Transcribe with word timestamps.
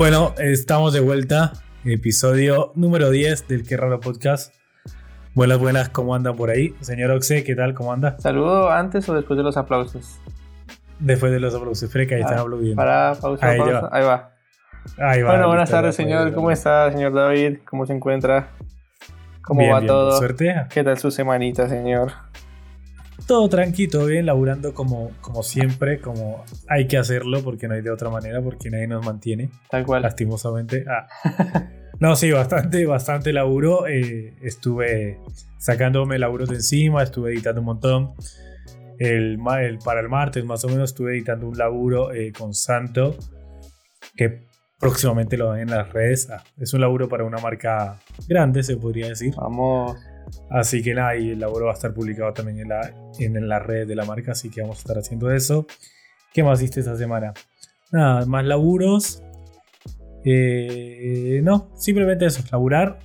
Bueno, 0.00 0.34
estamos 0.38 0.94
de 0.94 1.00
vuelta. 1.00 1.52
Episodio 1.84 2.72
número 2.74 3.10
10 3.10 3.48
del 3.48 3.66
Qué 3.68 3.76
Raro 3.76 4.00
Podcast. 4.00 4.54
Buenas, 5.34 5.58
buenas, 5.58 5.90
¿cómo 5.90 6.14
andan 6.14 6.36
por 6.36 6.48
ahí? 6.48 6.74
Señor 6.80 7.10
Oxe, 7.10 7.44
¿qué 7.44 7.54
tal? 7.54 7.74
¿Cómo 7.74 7.92
anda? 7.92 8.18
¿Saludo 8.18 8.70
antes 8.70 9.06
o 9.10 9.14
después 9.14 9.36
de 9.36 9.42
los 9.42 9.58
aplausos? 9.58 10.18
Después 11.00 11.30
de 11.32 11.38
los 11.38 11.54
aplausos. 11.54 11.92
Freca, 11.92 12.14
ahí 12.14 12.22
Ah, 12.22 12.24
están 12.24 12.38
aplaudiendo. 12.38 12.76
Para, 12.76 13.12
pausa, 13.20 13.46
Ahí 13.46 13.58
pausa. 13.58 13.80
va. 13.82 13.88
Ahí 13.92 14.04
va. 14.04 14.30
Ahí 14.96 15.20
va, 15.20 15.30
bueno, 15.32 15.48
buenas 15.48 15.68
tardes, 15.70 15.96
señor. 15.96 16.32
¿Cómo 16.32 16.50
está, 16.50 16.90
señor 16.92 17.12
David? 17.12 17.58
¿Cómo 17.68 17.84
se 17.84 17.92
encuentra? 17.92 18.48
¿Cómo 19.42 19.60
Bien, 19.60 19.74
va 19.74 19.80
bien, 19.80 19.86
todo? 19.88 20.16
suerte. 20.16 20.64
¿Qué 20.70 20.82
tal 20.82 20.96
su 20.96 21.10
semanita, 21.10 21.68
señor? 21.68 22.12
Todo 23.30 23.48
tranquilo, 23.48 23.90
todo 23.92 24.06
bien, 24.06 24.26
laburando 24.26 24.74
como, 24.74 25.12
como 25.20 25.44
siempre, 25.44 26.00
como 26.00 26.44
hay 26.68 26.88
que 26.88 26.98
hacerlo 26.98 27.42
porque 27.44 27.68
no 27.68 27.74
hay 27.74 27.80
de 27.80 27.90
otra 27.92 28.10
manera, 28.10 28.42
porque 28.42 28.70
nadie 28.70 28.88
nos 28.88 29.06
mantiene, 29.06 29.50
Tal 29.70 29.86
cual. 29.86 30.02
lastimosamente. 30.02 30.84
Ah. 30.88 31.06
No, 32.00 32.16
sí, 32.16 32.30
bastante, 32.32 32.86
bastante 32.86 33.30
laburo. 33.32 33.86
eh, 33.86 34.32
estuve 34.42 35.18
sacándome 35.58 36.18
laburos 36.18 36.48
de 36.48 36.54
encima, 36.56 37.02
estuve 37.02 37.32
editando 37.34 37.60
un 37.60 37.66
montón. 37.66 38.12
El, 38.98 39.38
el- 39.60 39.78
para 39.84 40.00
el 40.00 40.08
martes, 40.08 40.42
más 40.46 40.64
o 40.64 40.68
menos, 40.68 40.90
estuve 40.92 41.12
editando 41.12 41.46
un 41.46 41.58
laburo 41.58 42.10
eh, 42.12 42.32
con 42.32 42.54
Santo, 42.54 43.16
que 44.16 44.40
próximamente 44.78 45.36
lo 45.36 45.50
ven 45.50 45.60
en 45.68 45.70
las 45.70 45.92
redes. 45.92 46.28
Ah, 46.30 46.42
es 46.58 46.72
un 46.72 46.80
laburo 46.80 47.06
para 47.08 47.22
una 47.24 47.36
marca 47.38 47.98
grande, 48.26 48.62
se 48.62 48.76
podría 48.78 49.08
decir. 49.08 49.34
Vamos. 49.36 49.96
Así 50.50 50.82
que 50.82 50.94
nada, 50.94 51.16
y 51.16 51.30
el 51.30 51.40
laburo 51.40 51.66
va 51.66 51.72
a 51.72 51.74
estar 51.74 51.92
publicado 51.94 52.32
también 52.32 52.60
en, 52.60 52.68
la, 52.68 52.92
en, 53.18 53.48
las 53.48 53.62
redes 53.64 53.86
de 53.88 53.94
la 53.96 54.04
marca, 54.04 54.32
así 54.32 54.50
que 54.50 54.60
vamos 54.62 54.76
a 54.78 54.80
estar 54.80 54.98
haciendo 54.98 55.30
eso. 55.30 55.66
¿Qué 56.32 56.42
más 56.42 56.60
hiciste 56.60 56.80
esta 56.80 56.96
semana? 56.96 57.32
Nada, 57.92 58.24
más 58.26 58.44
laburos. 58.44 59.22
Eh, 60.24 61.40
no, 61.42 61.70
simplemente 61.76 62.26
eso, 62.26 62.42
laburar. 62.50 62.98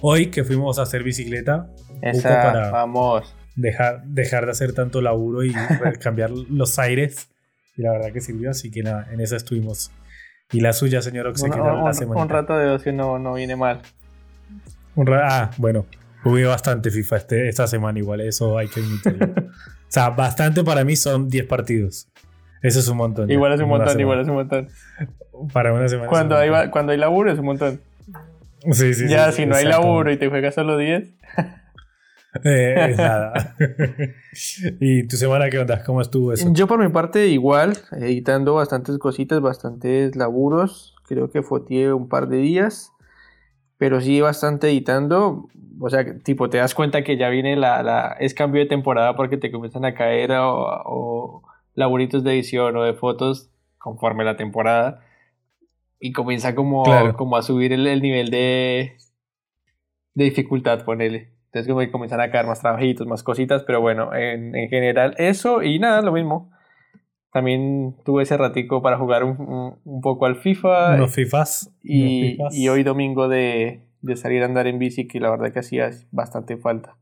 Hoy 0.00 0.26
que 0.30 0.44
fuimos 0.44 0.78
a 0.78 0.82
hacer 0.82 1.02
bicicleta, 1.02 1.68
Esa, 2.02 2.28
para- 2.28 2.70
vamos. 2.70 3.34
dejar, 3.56 4.04
dejar 4.04 4.44
de 4.44 4.52
hacer 4.52 4.72
tanto 4.74 5.00
laburo 5.00 5.42
y 5.44 5.52
cambiar 6.00 6.30
los 6.30 6.78
aires. 6.78 7.28
Y 7.76 7.82
la 7.82 7.92
verdad 7.92 8.12
que 8.12 8.20
sirvió, 8.20 8.50
así 8.50 8.70
que 8.70 8.82
nada, 8.82 9.08
en 9.12 9.20
esa 9.20 9.36
estuvimos. 9.36 9.90
Y 10.52 10.60
la 10.60 10.72
suya, 10.72 11.02
señor 11.02 11.26
Oxe, 11.26 11.44
Un, 11.44 11.50
¿qué 11.50 11.58
tal 11.58 11.66
la 11.78 11.84
un- 11.84 11.94
semana? 11.94 12.22
un 12.22 12.28
rato 12.28 12.56
de 12.56 12.70
ocio 12.70 12.92
no, 12.92 13.18
no 13.18 13.34
viene 13.34 13.56
mal. 13.56 13.80
Un 14.94 15.08
ah, 15.12 15.50
bueno, 15.58 15.84
jugué 16.22 16.44
bastante 16.44 16.90
FIFA 16.90 17.16
este, 17.16 17.48
esta 17.48 17.66
semana 17.66 17.98
igual, 17.98 18.20
eso 18.20 18.58
hay 18.58 18.68
que 18.68 18.80
admitirlo. 18.80 19.26
o 19.36 19.52
sea, 19.88 20.10
bastante 20.10 20.64
para 20.64 20.84
mí 20.84 20.96
son 20.96 21.28
10 21.28 21.46
partidos. 21.46 22.08
Eso 22.62 22.80
es 22.80 22.88
un 22.88 22.96
montón. 22.96 23.30
Igual 23.30 23.52
es 23.52 23.60
un 23.60 23.68
montón, 23.68 24.00
igual 24.00 24.18
semana. 24.18 24.22
es 24.22 24.28
un 24.28 24.34
montón. 24.34 25.48
Para 25.52 25.72
una 25.72 25.88
semana. 25.88 26.08
Cuando 26.08 26.36
hay, 26.36 26.48
un 26.48 26.54
montón. 26.54 26.70
cuando 26.70 26.92
hay 26.92 26.98
laburo 26.98 27.32
es 27.32 27.38
un 27.38 27.44
montón. 27.44 27.80
Sí, 28.72 28.94
sí, 28.94 29.08
ya, 29.08 29.30
sí, 29.30 29.42
si 29.42 29.46
no 29.46 29.54
hay 29.54 29.64
laburo 29.64 30.10
y 30.10 30.16
te 30.16 30.28
juegas 30.28 30.54
solo 30.54 30.76
10. 30.76 31.08
Eh, 32.44 32.90
es 32.90 32.96
nada. 32.98 33.56
¿Y 34.80 35.06
tu 35.08 35.16
semana 35.16 35.48
qué 35.48 35.58
onda? 35.58 35.82
¿Cómo 35.82 36.00
estuvo 36.00 36.32
eso? 36.32 36.48
Yo 36.52 36.66
por 36.66 36.78
mi 36.78 36.88
parte 36.88 37.26
igual, 37.28 37.76
editando 37.92 38.54
bastantes 38.54 38.98
cositas, 38.98 39.40
bastantes 39.40 40.14
laburos. 40.16 40.94
Creo 41.06 41.30
que 41.30 41.42
foteé 41.42 41.92
un 41.92 42.08
par 42.08 42.28
de 42.28 42.36
días. 42.36 42.92
Pero 43.78 44.00
sí 44.00 44.20
bastante 44.20 44.68
editando. 44.68 45.48
O 45.80 45.88
sea, 45.88 46.18
tipo, 46.18 46.50
te 46.50 46.58
das 46.58 46.74
cuenta 46.74 47.02
que 47.04 47.16
ya 47.16 47.28
viene 47.28 47.56
la, 47.56 47.82
la 47.82 48.16
es 48.18 48.34
cambio 48.34 48.60
de 48.60 48.66
temporada 48.68 49.14
porque 49.16 49.36
te 49.36 49.50
comienzan 49.52 49.84
a 49.84 49.94
caer 49.94 50.32
o, 50.32 50.82
o 50.84 51.42
laburitos 51.74 52.24
de 52.24 52.32
edición 52.32 52.76
o 52.76 52.82
de 52.82 52.94
fotos 52.94 53.50
conforme 53.78 54.24
la 54.24 54.36
temporada. 54.36 55.00
Y 56.00 56.12
comienza 56.12 56.54
como, 56.54 56.82
Claro. 56.84 57.16
como 57.16 57.36
a 57.36 57.42
subir 57.42 57.72
el, 57.72 57.86
el 57.86 58.02
nivel 58.02 58.30
de, 58.30 58.96
de 60.14 60.24
dificultad, 60.24 60.84
ponele. 60.84 61.32
Entonces 61.46 61.68
como 61.68 61.80
que 61.80 61.90
comienzan 61.90 62.20
a 62.20 62.30
caer 62.30 62.46
más 62.46 62.60
trabajitos, 62.60 63.06
más 63.06 63.22
cositas, 63.22 63.62
pero 63.62 63.80
bueno, 63.80 64.14
en, 64.14 64.54
en 64.54 64.68
general 64.68 65.14
eso 65.18 65.62
y 65.62 65.78
nada, 65.78 66.02
lo 66.02 66.12
mismo. 66.12 66.50
También 67.32 67.94
tuve 68.04 68.22
ese 68.22 68.36
ratico 68.36 68.80
para 68.82 68.96
jugar 68.98 69.22
un, 69.24 69.40
un- 69.40 69.78
un 69.84 70.00
poco 70.00 70.26
al 70.26 70.36
FIFA 70.36 70.94
Unos 70.94 71.14
FIFAs. 71.14 71.70
y, 71.82 72.00
unos 72.00 72.12
FIFAs. 72.30 72.54
y 72.56 72.68
hoy 72.68 72.82
domingo 72.82 73.28
de, 73.28 73.82
de 74.00 74.16
salir 74.16 74.42
a 74.42 74.46
andar 74.46 74.66
en 74.66 74.78
bici, 74.78 75.06
que 75.06 75.20
la 75.20 75.30
verdad 75.30 75.52
que 75.52 75.58
hacía 75.58 75.90
bastante 76.10 76.56
falta. 76.56 76.96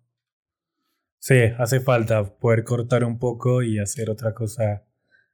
Sí, 1.19 1.37
hace 1.59 1.81
falta 1.81 2.25
poder 2.25 2.65
cortar 2.65 3.05
un 3.05 3.19
poco 3.19 3.63
y 3.63 3.79
hacer 3.79 4.11
otra 4.11 4.33
cosa 4.35 4.85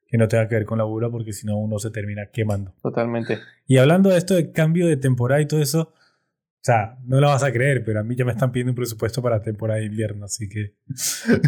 que 0.06 0.18
no 0.18 0.28
tenga 0.28 0.48
que 0.48 0.54
ver 0.56 0.64
con 0.66 0.78
laburo, 0.78 1.10
porque 1.10 1.32
si 1.32 1.46
no 1.46 1.56
uno 1.56 1.78
se 1.78 1.90
termina 1.90 2.26
quemando. 2.32 2.74
Totalmente. 2.82 3.38
Y 3.66 3.78
hablando 3.78 4.10
de 4.10 4.18
esto 4.18 4.34
de 4.34 4.52
cambio 4.52 4.86
de 4.86 4.96
temporada 4.96 5.40
y 5.40 5.46
todo 5.46 5.60
eso, 5.60 5.92
o 6.62 6.64
sea, 6.64 6.96
no 7.04 7.20
lo 7.20 7.26
vas 7.26 7.42
a 7.42 7.50
creer, 7.52 7.84
pero 7.84 7.98
a 7.98 8.04
mí 8.04 8.14
ya 8.14 8.24
me 8.24 8.30
están 8.30 8.52
pidiendo 8.52 8.70
un 8.70 8.76
presupuesto 8.76 9.20
para 9.20 9.42
temporada 9.42 9.80
de 9.80 9.86
invierno, 9.86 10.26
así 10.26 10.48
que. 10.48 10.76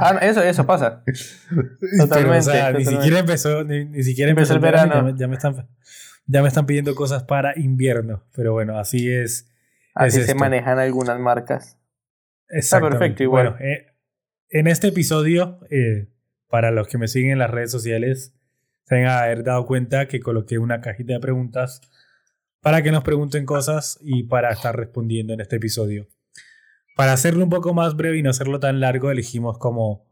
Ah, 0.00 0.18
eso, 0.20 0.42
eso 0.42 0.66
pasa. 0.66 1.04
Pero, 1.06 1.18
o 1.56 1.96
sea, 1.96 2.06
Totalmente, 2.08 2.36
ni 2.38 2.44
totalmente. 2.44 2.90
siquiera 2.90 3.18
empezó, 3.20 3.62
ni, 3.62 3.84
ni 3.84 4.02
siquiera 4.02 4.30
Empezó 4.32 4.54
empezó, 4.54 4.66
el 4.66 4.72
verano, 4.72 4.94
Ya, 4.94 5.02
me, 5.12 5.18
ya 5.20 5.28
me 5.28 5.34
están, 5.36 5.68
ya 6.26 6.42
me 6.42 6.48
están 6.48 6.66
pidiendo 6.66 6.96
cosas 6.96 7.22
para 7.22 7.56
invierno. 7.56 8.24
Pero 8.34 8.54
bueno, 8.54 8.76
así 8.76 9.08
es. 9.08 9.48
Así 9.94 10.18
es 10.18 10.24
se 10.26 10.32
esto. 10.32 10.40
manejan 10.40 10.80
algunas 10.80 11.20
marcas. 11.20 11.78
Exactamente. 12.48 12.98
perfecto, 12.98 13.22
igual. 13.22 13.50
Bueno, 13.50 13.64
eh, 13.64 13.86
en 14.50 14.66
este 14.66 14.88
episodio, 14.88 15.60
eh, 15.70 16.08
para 16.48 16.72
los 16.72 16.88
que 16.88 16.98
me 16.98 17.06
siguen 17.06 17.30
en 17.30 17.38
las 17.38 17.50
redes 17.52 17.70
sociales, 17.70 18.34
se 18.82 18.96
van 18.96 19.04
a 19.06 19.20
haber 19.20 19.44
dado 19.44 19.64
cuenta 19.66 20.08
que 20.08 20.18
coloqué 20.18 20.58
una 20.58 20.80
cajita 20.80 21.12
de 21.12 21.20
preguntas 21.20 21.82
para 22.64 22.82
que 22.82 22.90
nos 22.90 23.04
pregunten 23.04 23.44
cosas 23.44 23.98
y 24.00 24.22
para 24.22 24.50
estar 24.50 24.74
respondiendo 24.74 25.34
en 25.34 25.42
este 25.42 25.56
episodio. 25.56 26.08
Para 26.96 27.12
hacerlo 27.12 27.44
un 27.44 27.50
poco 27.50 27.74
más 27.74 27.94
breve 27.94 28.16
y 28.16 28.22
no 28.22 28.30
hacerlo 28.30 28.58
tan 28.58 28.80
largo, 28.80 29.10
elegimos 29.10 29.58
como 29.58 30.06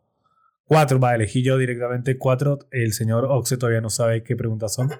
cuatro. 0.67 1.01
Va, 1.01 1.15
elegí 1.15 1.43
yo 1.43 1.57
directamente 1.57 2.19
cuatro. 2.19 2.59
El 2.71 2.93
señor 2.93 3.25
Oxe 3.25 3.57
todavía 3.57 3.81
no 3.81 3.89
sabe 3.89 4.23
qué 4.23 4.37
preguntas 4.37 4.75
son. 4.75 4.91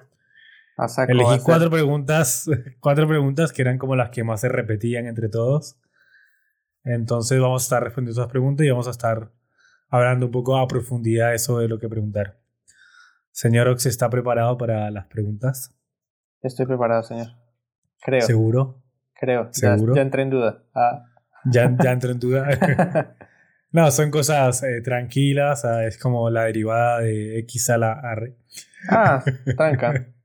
A 0.77 0.87
saco, 0.87 1.11
a 1.11 1.13
Elegí 1.13 1.43
cuatro 1.43 1.69
preguntas, 1.69 2.49
cuatro 2.79 3.07
preguntas 3.07 3.53
que 3.53 3.61
eran 3.61 3.77
como 3.77 3.95
las 3.95 4.09
que 4.09 4.23
más 4.23 4.41
se 4.41 4.49
repetían 4.49 5.05
entre 5.05 5.29
todos. 5.29 5.77
Entonces 6.83 7.39
vamos 7.39 7.61
a 7.61 7.65
estar 7.65 7.83
respondiendo 7.83 8.19
esas 8.19 8.31
preguntas 8.31 8.65
y 8.65 8.71
vamos 8.71 8.87
a 8.87 8.91
estar 8.91 9.31
hablando 9.89 10.25
un 10.25 10.31
poco 10.31 10.57
a 10.57 10.67
profundidad 10.67 11.29
de 11.29 11.35
eso 11.35 11.59
de 11.59 11.67
lo 11.67 11.77
que 11.77 11.87
preguntar. 11.87 12.39
Señor 13.29 13.67
Ox, 13.67 13.85
¿está 13.85 14.09
preparado 14.09 14.57
para 14.57 14.89
las 14.89 15.05
preguntas? 15.05 15.71
Estoy 16.41 16.65
preparado, 16.65 17.03
señor. 17.03 17.42
Creo, 18.03 18.21
¿Seguro? 18.21 18.81
creo. 19.13 19.47
¿Seguro? 19.51 19.95
Ya, 19.95 20.01
entré 20.01 20.23
en 20.23 20.29
duda. 20.29 20.63
Ah. 20.75 21.05
Ya, 21.45 21.73
ya 21.81 21.91
entró 21.91 22.11
en 22.11 22.19
duda. 22.19 22.47
no, 23.71 23.89
son 23.91 24.11
cosas 24.11 24.61
eh, 24.63 24.81
tranquilas, 24.81 25.63
ah, 25.65 25.85
es 25.85 25.97
como 25.97 26.29
la 26.29 26.43
derivada 26.43 26.99
de 26.99 27.39
X 27.39 27.69
a 27.69 27.77
la 27.77 28.01
R. 28.17 28.35
ah, 28.89 29.23
tranca. 29.55 30.07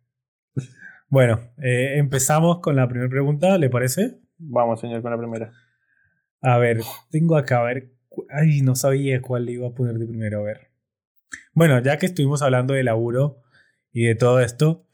Bueno, 1.11 1.41
eh, 1.57 1.95
empezamos 1.97 2.61
con 2.61 2.77
la 2.77 2.87
primera 2.87 3.09
pregunta, 3.09 3.57
¿le 3.57 3.71
parece? 3.71 4.19
Vamos, 4.37 4.79
señor, 4.79 5.01
con 5.01 5.11
la 5.11 5.17
primera. 5.17 5.51
A 6.43 6.59
ver, 6.59 6.81
tengo 7.11 7.35
acá, 7.35 7.61
a 7.61 7.63
ver. 7.63 7.95
Ay, 8.29 8.61
no 8.61 8.75
sabía 8.75 9.23
cuál 9.23 9.47
le 9.47 9.53
iba 9.53 9.69
a 9.69 9.71
poner 9.73 9.95
de 9.95 10.07
primero, 10.07 10.41
a 10.41 10.43
ver. 10.43 10.71
Bueno, 11.55 11.81
ya 11.81 11.97
que 11.97 12.05
estuvimos 12.05 12.43
hablando 12.43 12.75
de 12.75 12.83
laburo 12.83 13.43
y 13.91 14.05
de 14.05 14.17
todo 14.17 14.41
esto, 14.41 14.87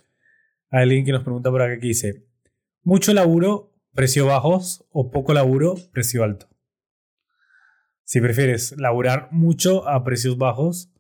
hay 0.71 0.84
alguien 0.84 1.05
que 1.05 1.11
nos 1.11 1.25
pregunta 1.25 1.51
por 1.51 1.62
acá 1.62 1.81
que 1.81 1.89
dice: 1.89 2.25
¿Mucho 2.84 3.15
laburo, 3.15 3.71
precio 3.95 4.27
bajos 4.27 4.84
o 4.92 5.10
poco 5.10 5.33
laburo, 5.33 5.75
precio 5.92 6.22
alto? 6.22 6.47
Si 8.04 8.21
prefieres 8.21 8.77
laburar 8.78 9.28
mucho 9.31 9.89
a 9.89 10.04
precios 10.04 10.36
bajos 10.36 10.91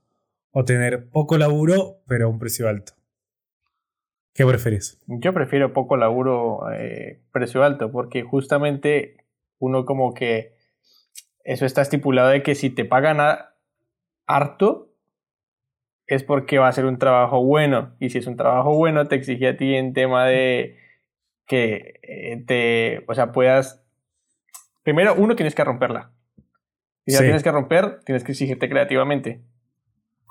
o 0.50 0.64
tener 0.64 1.10
poco 1.10 1.36
laburo, 1.36 1.98
pero 2.08 2.26
a 2.26 2.28
un 2.28 2.38
precio 2.38 2.68
alto. 2.68 2.94
¿Qué 4.32 4.46
prefieres? 4.46 4.98
Yo 5.06 5.32
prefiero 5.34 5.72
poco 5.72 5.96
laburo, 5.96 6.72
eh, 6.72 7.20
precio 7.32 7.62
alto, 7.62 7.92
porque 7.92 8.22
justamente 8.22 9.18
uno 9.58 9.84
como 9.84 10.14
que 10.14 10.54
eso 11.44 11.66
está 11.66 11.82
estipulado 11.82 12.30
de 12.30 12.42
que 12.42 12.54
si 12.54 12.70
te 12.70 12.84
pagan 12.84 13.20
a- 13.20 13.50
harto 14.26 14.90
es 16.06 16.24
porque 16.24 16.58
va 16.58 16.68
a 16.68 16.72
ser 16.72 16.86
un 16.86 16.98
trabajo 16.98 17.44
bueno 17.44 17.94
y 18.00 18.08
si 18.10 18.18
es 18.18 18.26
un 18.26 18.36
trabajo 18.36 18.74
bueno 18.74 19.06
te 19.06 19.16
exige 19.16 19.48
a 19.48 19.56
ti 19.56 19.74
en 19.74 19.92
tema 19.92 20.26
de 20.26 20.78
que 21.46 22.00
eh, 22.02 22.42
te, 22.46 23.04
o 23.08 23.14
sea, 23.14 23.32
puedas 23.32 23.82
primero 24.82 25.14
uno 25.14 25.34
tienes 25.36 25.54
que 25.54 25.64
romperla. 25.64 26.10
Y 27.06 27.10
si 27.12 27.16
la 27.16 27.18
Sí. 27.18 27.24
tienes 27.24 27.42
que 27.42 27.50
romper, 27.52 28.00
tienes 28.04 28.24
que 28.24 28.32
exigirte 28.32 28.68
creativamente. 28.68 29.42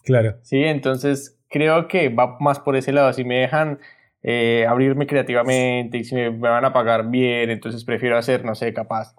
Claro. 0.04 0.38
Sí, 0.42 0.64
entonces 0.64 1.40
creo 1.50 1.88
que 1.88 2.10
va 2.10 2.38
más 2.40 2.60
por 2.60 2.76
ese 2.76 2.92
lado. 2.92 3.14
Si 3.14 3.24
me 3.24 3.40
dejan 3.40 3.80
eh, 4.22 4.66
abrirme 4.68 5.06
creativamente 5.06 5.98
y 5.98 6.04
si 6.04 6.16
me, 6.16 6.32
me 6.32 6.50
van 6.50 6.66
a 6.66 6.74
pagar 6.74 7.10
bien, 7.10 7.50
entonces 7.50 7.84
prefiero 7.84 8.18
hacer, 8.18 8.46
no 8.46 8.56
sé, 8.56 8.74
capaz 8.74 9.16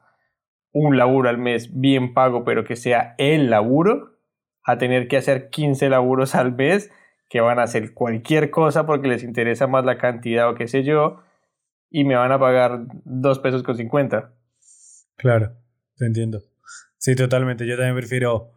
un 0.72 0.96
laburo 0.96 1.28
al 1.28 1.38
mes 1.38 1.78
bien 1.78 2.14
pago, 2.14 2.42
pero 2.44 2.64
que 2.64 2.74
sea 2.74 3.14
el 3.18 3.50
laburo, 3.50 4.16
a 4.64 4.78
tener 4.78 5.06
que 5.08 5.16
hacer 5.18 5.50
15 5.50 5.88
laburos 5.90 6.34
al 6.34 6.52
mes 6.54 6.90
que 7.28 7.40
van 7.40 7.58
a 7.58 7.64
hacer 7.64 7.92
cualquier 7.94 8.50
cosa 8.50 8.86
porque 8.86 9.08
les 9.08 9.22
interesa 9.22 9.66
más 9.66 9.84
la 9.84 9.98
cantidad 9.98 10.48
o 10.48 10.54
qué 10.54 10.66
sé 10.68 10.82
yo. 10.84 11.20
Y 11.96 12.02
me 12.02 12.16
van 12.16 12.32
a 12.32 12.40
pagar 12.40 12.88
2 13.04 13.38
pesos 13.38 13.62
con 13.62 13.76
50. 13.76 14.34
Claro, 15.16 15.56
te 15.94 16.06
entiendo. 16.06 16.42
Sí, 16.98 17.14
totalmente. 17.14 17.68
Yo 17.68 17.76
también 17.76 17.94
prefiero 17.94 18.50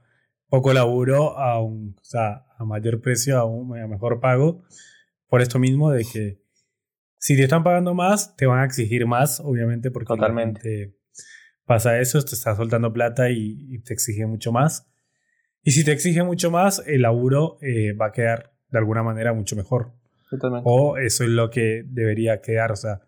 poco 0.49 0.73
laburo 0.73 1.37
a 1.37 1.61
un, 1.61 1.95
o 2.01 2.03
sea, 2.03 2.47
a 2.57 2.65
mayor 2.65 2.99
precio, 2.99 3.37
a 3.37 3.45
un 3.45 3.77
a 3.77 3.85
mejor 3.85 4.19
pago. 4.19 4.63
Por 5.27 5.43
esto 5.43 5.59
mismo 5.59 5.91
de 5.91 6.03
que 6.11 6.41
si 7.19 7.37
te 7.37 7.43
están 7.43 7.63
pagando 7.63 7.93
más, 7.93 8.35
te 8.35 8.47
van 8.47 8.61
a 8.61 8.65
exigir 8.65 9.05
más, 9.05 9.39
obviamente, 9.39 9.91
porque 9.91 10.07
Totalmente. 10.07 10.95
pasa 11.63 11.99
eso, 11.99 12.19
te 12.25 12.33
está 12.33 12.55
soltando 12.55 12.91
plata 12.91 13.29
y, 13.29 13.77
te 13.83 13.93
exige 13.93 14.25
mucho 14.25 14.51
más. 14.51 14.91
Y 15.61 15.73
si 15.73 15.85
te 15.85 15.91
exige 15.91 16.23
mucho 16.23 16.49
más, 16.49 16.81
el 16.87 17.03
laburo 17.03 17.59
eh, 17.61 17.93
va 17.93 18.07
a 18.07 18.11
quedar 18.11 18.55
de 18.71 18.79
alguna 18.79 19.03
manera 19.03 19.31
mucho 19.31 19.55
mejor. 19.55 19.91
Totalmente. 20.27 20.63
O 20.67 20.97
eso 20.97 21.23
es 21.23 21.29
lo 21.29 21.51
que 21.51 21.83
debería 21.85 22.41
quedar. 22.41 22.71
O 22.71 22.75
sea, 22.75 23.06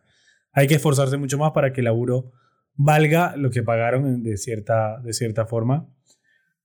hay 0.51 0.67
que 0.67 0.75
esforzarse 0.75 1.17
mucho 1.17 1.37
más 1.37 1.51
para 1.51 1.73
que 1.73 1.81
el 1.81 1.85
laburo 1.85 2.31
valga 2.75 3.35
lo 3.35 3.51
que 3.51 3.63
pagaron 3.63 4.23
de 4.23 4.37
cierta, 4.37 4.99
de 5.01 5.13
cierta 5.13 5.45
forma. 5.45 5.87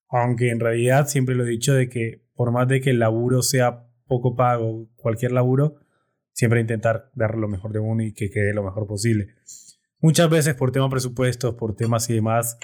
Aunque 0.08 0.50
en 0.50 0.60
realidad 0.60 1.08
siempre 1.08 1.34
lo 1.34 1.44
he 1.44 1.48
dicho 1.48 1.74
de 1.74 1.88
que 1.88 2.24
por 2.34 2.52
más 2.52 2.68
de 2.68 2.80
que 2.80 2.90
el 2.90 2.98
laburo 2.98 3.42
sea 3.42 3.86
poco 4.06 4.36
pago, 4.36 4.88
cualquier 4.96 5.32
laburo, 5.32 5.76
siempre 6.32 6.60
intentar 6.60 7.10
dar 7.14 7.36
lo 7.36 7.48
mejor 7.48 7.72
de 7.72 7.78
uno 7.78 8.02
y 8.02 8.12
que 8.12 8.30
quede 8.30 8.54
lo 8.54 8.62
mejor 8.62 8.86
posible. 8.86 9.34
Muchas 10.00 10.28
veces 10.28 10.54
por 10.54 10.72
temas 10.72 10.90
presupuestos, 10.90 11.54
por 11.54 11.74
temas 11.74 12.08
y 12.10 12.14
demás, 12.14 12.58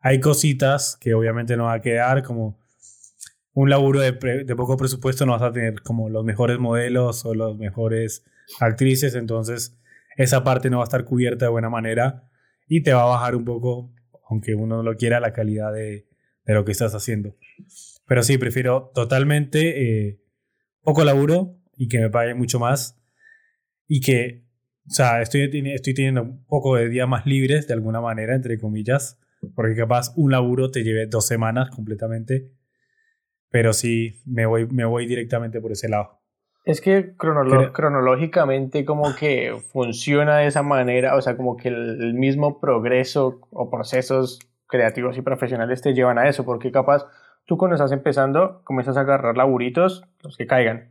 hay 0.00 0.20
cositas 0.20 0.96
que 1.00 1.14
obviamente 1.14 1.56
no 1.56 1.64
va 1.64 1.74
a 1.74 1.82
quedar, 1.82 2.22
como 2.22 2.58
un 3.52 3.68
laburo 3.68 4.00
de, 4.00 4.12
poco 4.56 4.76
presupuesto 4.76 5.26
no 5.26 5.32
vas 5.32 5.42
a 5.42 5.52
tener 5.52 5.82
como 5.82 6.08
los 6.08 6.24
mejores 6.24 6.58
modelos 6.58 7.24
o 7.24 7.34
las 7.34 7.56
mejores 7.56 8.24
actrices, 8.60 9.14
entonces 9.14 9.76
esa 10.16 10.44
parte 10.44 10.70
no 10.70 10.78
va 10.78 10.84
a 10.84 10.90
estar 10.90 11.04
cubierta 11.04 11.46
de 11.46 11.50
buena 11.50 11.70
manera 11.70 12.28
y 12.66 12.82
te 12.82 12.92
va 12.92 13.02
a 13.02 13.06
bajar 13.06 13.36
un 13.36 13.44
poco, 13.44 13.92
aunque 14.28 14.54
uno 14.54 14.76
no 14.76 14.82
lo 14.82 14.96
quiera, 14.96 15.20
la 15.20 15.32
calidad 15.32 15.72
de, 15.72 16.06
de 16.44 16.54
lo 16.54 16.64
que 16.64 16.72
estás 16.72 16.94
haciendo. 16.94 17.36
Pero 18.06 18.22
sí, 18.22 18.38
prefiero 18.38 18.90
totalmente 18.94 20.08
eh, 20.08 20.20
poco 20.82 21.04
laburo 21.04 21.56
y 21.76 21.88
que 21.88 22.00
me 22.00 22.10
pague 22.10 22.34
mucho 22.34 22.58
más 22.58 23.00
y 23.86 24.00
que, 24.00 24.44
o 24.86 24.90
sea, 24.90 25.22
estoy, 25.22 25.50
estoy 25.72 25.94
teniendo 25.94 26.22
un 26.22 26.44
poco 26.44 26.76
de 26.76 26.88
días 26.88 27.08
más 27.08 27.26
libres 27.26 27.66
de 27.66 27.74
alguna 27.74 28.00
manera, 28.00 28.34
entre 28.34 28.58
comillas, 28.58 29.18
porque 29.54 29.74
capaz 29.74 30.12
un 30.16 30.30
laburo 30.30 30.70
te 30.70 30.84
lleve 30.84 31.06
dos 31.06 31.26
semanas 31.26 31.70
completamente, 31.70 32.52
pero 33.48 33.72
sí, 33.72 34.20
me 34.26 34.46
voy, 34.46 34.66
me 34.66 34.84
voy 34.84 35.06
directamente 35.06 35.60
por 35.60 35.72
ese 35.72 35.88
lado. 35.88 36.19
Es 36.64 36.80
que 36.80 37.14
cronológicamente 37.16 38.84
como 38.84 39.14
que 39.16 39.56
funciona 39.72 40.36
de 40.38 40.46
esa 40.46 40.62
manera, 40.62 41.16
o 41.16 41.22
sea, 41.22 41.36
como 41.36 41.56
que 41.56 41.68
el 41.68 42.14
mismo 42.14 42.60
progreso 42.60 43.40
o 43.50 43.70
procesos 43.70 44.38
creativos 44.66 45.16
y 45.16 45.22
profesionales 45.22 45.82
te 45.82 45.94
llevan 45.94 46.18
a 46.18 46.28
eso, 46.28 46.44
porque 46.44 46.70
capaz 46.70 47.06
tú 47.46 47.56
cuando 47.56 47.74
estás 47.74 47.92
empezando 47.92 48.62
comienzas 48.64 48.96
a 48.96 49.00
agarrar 49.00 49.36
laburitos, 49.36 50.04
los 50.22 50.36
que 50.36 50.46
caigan. 50.46 50.90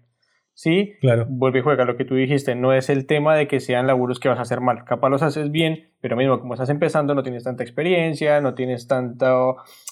Sí, 0.54 0.96
claro. 1.00 1.26
vuelve 1.30 1.60
y 1.60 1.62
juega 1.62 1.86
lo 1.86 1.96
que 1.96 2.04
tú 2.04 2.16
dijiste, 2.16 2.54
no 2.54 2.74
es 2.74 2.90
el 2.90 3.06
tema 3.06 3.34
de 3.34 3.48
que 3.48 3.62
sean 3.62 3.88
laburos 3.88 4.20
que 4.20 4.28
vas 4.28 4.40
a 4.40 4.42
hacer 4.42 4.60
mal, 4.60 4.84
capaz 4.84 5.10
los 5.10 5.22
haces 5.22 5.52
bien, 5.52 5.92
pero 6.02 6.18
mismo 6.18 6.42
como 6.42 6.54
estás 6.54 6.70
empezando 6.70 7.16
no 7.16 7.24
tienes 7.24 7.46
tanta 7.46 7.64
experiencia, 7.64 8.42
no 8.42 8.56
tienes 8.56 8.86
tanta 8.86 9.32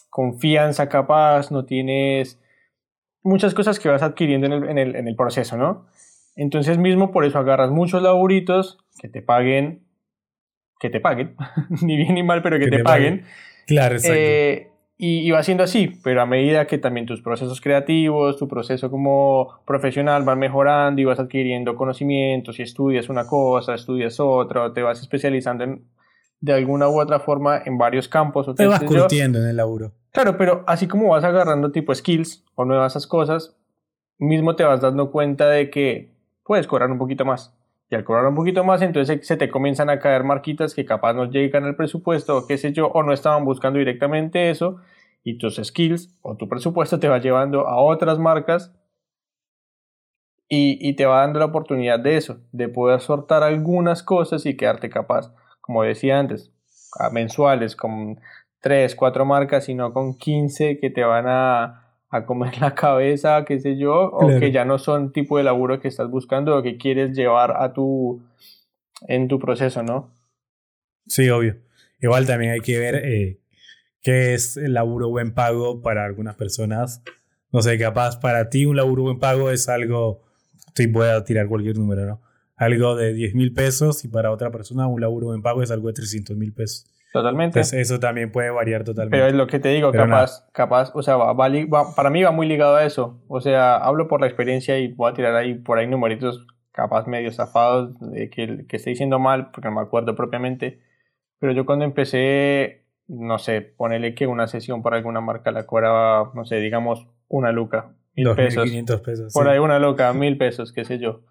confianza 0.09 0.89
capaz, 0.89 1.51
no 1.51 1.63
tienes 1.63 2.41
muchas 3.27 3.53
cosas 3.53 3.79
que 3.79 3.89
vas 3.89 4.01
adquiriendo 4.01 4.47
en 4.47 4.53
el, 4.53 4.69
en 4.69 4.77
el, 4.77 4.95
en 4.95 5.07
el 5.07 5.15
proceso, 5.15 5.57
¿no? 5.57 5.85
Entonces 6.35 6.77
mismo 6.77 7.11
por 7.11 7.25
eso 7.25 7.39
agarras 7.39 7.71
muchos 7.71 8.01
laburitos 8.01 8.77
que 8.99 9.09
te 9.09 9.21
paguen, 9.21 9.83
que 10.79 10.89
te 10.89 10.99
paguen, 10.99 11.35
ni 11.81 11.97
bien 11.97 12.13
ni 12.13 12.23
mal, 12.23 12.41
pero 12.41 12.57
que, 12.59 12.67
te, 12.67 12.83
paguen. 12.83 13.25
Claro, 13.65 13.95
exacto. 13.95 14.17
Eh, 14.17 14.69
y, 14.99 15.29
va 15.29 15.43
siendo 15.43 15.63
así, 15.63 15.99
pero 16.03 16.21
a 16.21 16.25
medida 16.25 16.65
que 16.65 16.79
también 16.79 17.05
tus 17.05 17.21
procesos 17.21 17.61
creativos, 17.61 18.37
tu 18.37 18.47
proceso 18.47 18.89
como 18.89 19.59
profesional 19.65 20.23
van 20.23 20.39
mejorando 20.39 20.99
y 20.99 21.05
vas 21.05 21.19
adquiriendo 21.19 21.75
conocimientos 21.75 22.57
y 22.57 22.63
estudias 22.63 23.07
una 23.07 23.27
cosa, 23.27 23.75
estudias 23.75 24.19
otra, 24.19 24.73
te 24.73 24.81
vas 24.81 24.99
especializando 24.99 25.65
en, 25.65 25.83
de 26.39 26.53
alguna 26.53 26.87
u 26.87 26.99
otra 26.99 27.19
forma 27.19 27.61
en 27.65 27.77
varios 27.77 28.07
campos. 28.07 28.53
te 28.55 28.67
vas 28.67 28.83
curtiendo 28.83 29.39
en 29.39 29.47
el 29.47 29.57
laburo. 29.57 29.93
Claro, 30.11 30.37
pero 30.37 30.63
así 30.67 30.87
como 30.87 31.09
vas 31.09 31.23
agarrando 31.23 31.71
tipo 31.71 31.93
skills 31.93 32.43
o 32.55 32.65
nuevas 32.65 33.07
cosas, 33.07 33.55
mismo 34.17 34.55
te 34.55 34.63
vas 34.63 34.81
dando 34.81 35.11
cuenta 35.11 35.49
de 35.49 35.69
que 35.69 36.11
puedes 36.43 36.67
cobrar 36.67 36.91
un 36.91 36.97
poquito 36.97 37.25
más. 37.25 37.53
Y 37.89 37.95
al 37.95 38.03
cobrar 38.03 38.25
un 38.25 38.35
poquito 38.35 38.63
más, 38.63 38.81
entonces 38.81 39.25
se 39.25 39.37
te 39.37 39.49
comienzan 39.49 39.89
a 39.89 39.99
caer 39.99 40.23
marquitas 40.23 40.73
que 40.73 40.85
capaz 40.85 41.13
no 41.13 41.25
llegan 41.25 41.63
al 41.63 41.75
presupuesto 41.75 42.35
o 42.35 42.47
qué 42.47 42.57
sé 42.57 42.73
yo, 42.73 42.87
o 42.87 43.03
no 43.03 43.13
estaban 43.13 43.45
buscando 43.45 43.79
directamente 43.79 44.49
eso, 44.49 44.81
y 45.23 45.37
tus 45.37 45.55
skills 45.55 46.17
o 46.21 46.35
tu 46.35 46.49
presupuesto 46.49 46.99
te 46.99 47.07
va 47.07 47.19
llevando 47.19 47.67
a 47.67 47.81
otras 47.81 48.19
marcas 48.19 48.73
y, 50.49 50.77
y 50.81 50.95
te 50.95 51.05
va 51.05 51.21
dando 51.21 51.39
la 51.39 51.45
oportunidad 51.45 51.99
de 51.99 52.17
eso, 52.17 52.39
de 52.51 52.69
poder 52.69 52.99
sortar 53.01 53.43
algunas 53.43 54.03
cosas 54.03 54.45
y 54.45 54.57
quedarte 54.57 54.89
capaz, 54.89 55.33
como 55.67 55.83
decía 55.83 56.17
antes, 56.17 56.51
a 56.99 57.11
mensuales 57.11 57.75
con 57.75 58.19
3, 58.61 58.95
4 58.95 59.25
marcas, 59.25 59.65
sino 59.65 59.93
con 59.93 60.17
15 60.17 60.79
que 60.79 60.89
te 60.89 61.03
van 61.03 61.25
a 61.27 61.83
a 62.09 62.25
comer 62.25 62.57
la 62.61 62.75
cabeza, 62.75 63.43
qué 63.45 63.59
sé 63.59 63.77
yo, 63.77 64.09
o 64.11 64.39
que 64.39 64.51
ya 64.51 64.65
no 64.65 64.77
son 64.77 65.11
tipo 65.11 65.37
de 65.37 65.43
laburo 65.43 65.79
que 65.79 65.87
estás 65.87 66.09
buscando 66.09 66.57
o 66.57 66.63
que 66.63 66.77
quieres 66.77 67.15
llevar 67.15 67.55
a 67.57 67.73
tu 67.73 68.21
en 69.07 69.27
tu 69.27 69.39
proceso, 69.39 69.83
¿no? 69.83 70.11
Sí, 71.05 71.29
obvio. 71.29 71.57
Igual 71.99 72.25
también 72.25 72.51
hay 72.51 72.61
que 72.61 72.79
ver 72.79 72.95
eh, 72.95 73.39
qué 74.01 74.33
es 74.33 74.57
el 74.57 74.73
laburo 74.73 75.09
buen 75.09 75.33
pago 75.33 75.81
para 75.81 76.05
algunas 76.05 76.35
personas. 76.35 77.03
No 77.51 77.61
sé, 77.61 77.77
capaz 77.77 78.19
para 78.19 78.49
ti 78.49 78.65
un 78.65 78.75
laburo 78.75 79.03
buen 79.03 79.19
pago 79.19 79.51
es 79.51 79.69
algo, 79.69 80.21
estoy 80.67 80.87
voy 80.87 81.07
a 81.07 81.23
tirar 81.23 81.47
cualquier 81.47 81.77
número, 81.77 82.05
¿no? 82.05 82.21
Algo 82.57 82.95
de 82.95 83.13
10 83.13 83.35
mil 83.35 83.53
pesos 83.53 84.03
y 84.03 84.07
para 84.07 84.31
otra 84.31 84.51
persona 84.51 84.87
un 84.87 84.99
laburo 84.99 85.27
buen 85.27 85.41
pago 85.41 85.61
es 85.61 85.71
algo 85.71 85.87
de 85.87 85.93
300 85.93 86.35
mil 86.35 86.53
pesos. 86.53 86.85
Totalmente. 87.13 87.59
eso 87.61 87.99
también 87.99 88.31
puede 88.31 88.49
variar 88.49 88.83
totalmente. 88.83 89.17
Pero 89.17 89.27
es 89.27 89.33
lo 89.33 89.47
que 89.47 89.59
te 89.59 89.69
digo, 89.69 89.91
capaz, 89.91 90.47
capaz, 90.51 90.91
o 90.93 91.01
sea, 91.01 91.15
va, 91.15 91.35
para 91.95 92.09
mí 92.09 92.23
va 92.23 92.31
muy 92.31 92.47
ligado 92.47 92.75
a 92.75 92.85
eso. 92.85 93.23
O 93.27 93.41
sea, 93.41 93.77
hablo 93.77 94.07
por 94.07 94.21
la 94.21 94.27
experiencia 94.27 94.77
y 94.77 94.89
voy 94.89 95.11
a 95.11 95.13
tirar 95.13 95.35
ahí 95.35 95.55
por 95.55 95.79
ahí 95.79 95.87
numeritos 95.87 96.45
capaz 96.77 97.07
medio 97.07 97.31
zafados 97.31 97.99
de 97.99 98.29
que, 98.29 98.65
que 98.67 98.77
estoy 98.77 98.93
diciendo 98.93 99.17
mal, 99.17 99.49
porque 99.51 99.67
no 99.69 99.75
me 99.75 99.81
acuerdo 99.81 100.15
propiamente. 100.15 100.79
Pero 101.39 101.53
yo 101.53 101.65
cuando 101.65 101.85
empecé, 101.85 102.83
no 103.07 103.39
sé, 103.39 103.61
ponele 103.61 104.13
que 104.13 104.27
una 104.27 104.47
sesión 104.47 104.83
para 104.83 104.97
alguna 104.97 105.19
marca 105.19 105.51
la 105.51 105.65
cobraba, 105.65 106.31
no 106.35 106.45
sé, 106.45 106.57
digamos, 106.57 107.07
una 107.29 107.51
luca, 107.51 107.93
mil 108.15 108.29
pesos. 108.35 108.69
pesos. 109.01 109.33
Por 109.33 109.47
ahí 109.47 109.57
una 109.57 109.79
luca, 109.79 110.13
mil 110.13 110.37
pesos, 110.37 110.71
qué 110.71 110.85
sé 110.85 110.99
yo. 110.99 111.21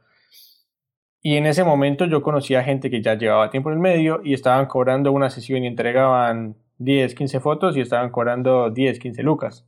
Y 1.26 1.36
en 1.38 1.46
ese 1.46 1.64
momento 1.64 2.04
yo 2.04 2.22
conocía 2.22 2.62
gente 2.62 2.88
que 2.88 3.02
ya 3.02 3.14
llevaba 3.18 3.50
tiempo 3.50 3.68
en 3.70 3.74
el 3.74 3.80
medio 3.80 4.20
y 4.22 4.32
estaban 4.32 4.66
cobrando 4.66 5.10
una 5.10 5.28
sesión 5.28 5.64
y 5.64 5.66
entregaban 5.66 6.54
10, 6.78 7.16
15 7.16 7.40
fotos 7.40 7.76
y 7.76 7.80
estaban 7.80 8.10
cobrando 8.10 8.70
10, 8.70 9.00
15 9.00 9.24
lucas. 9.24 9.66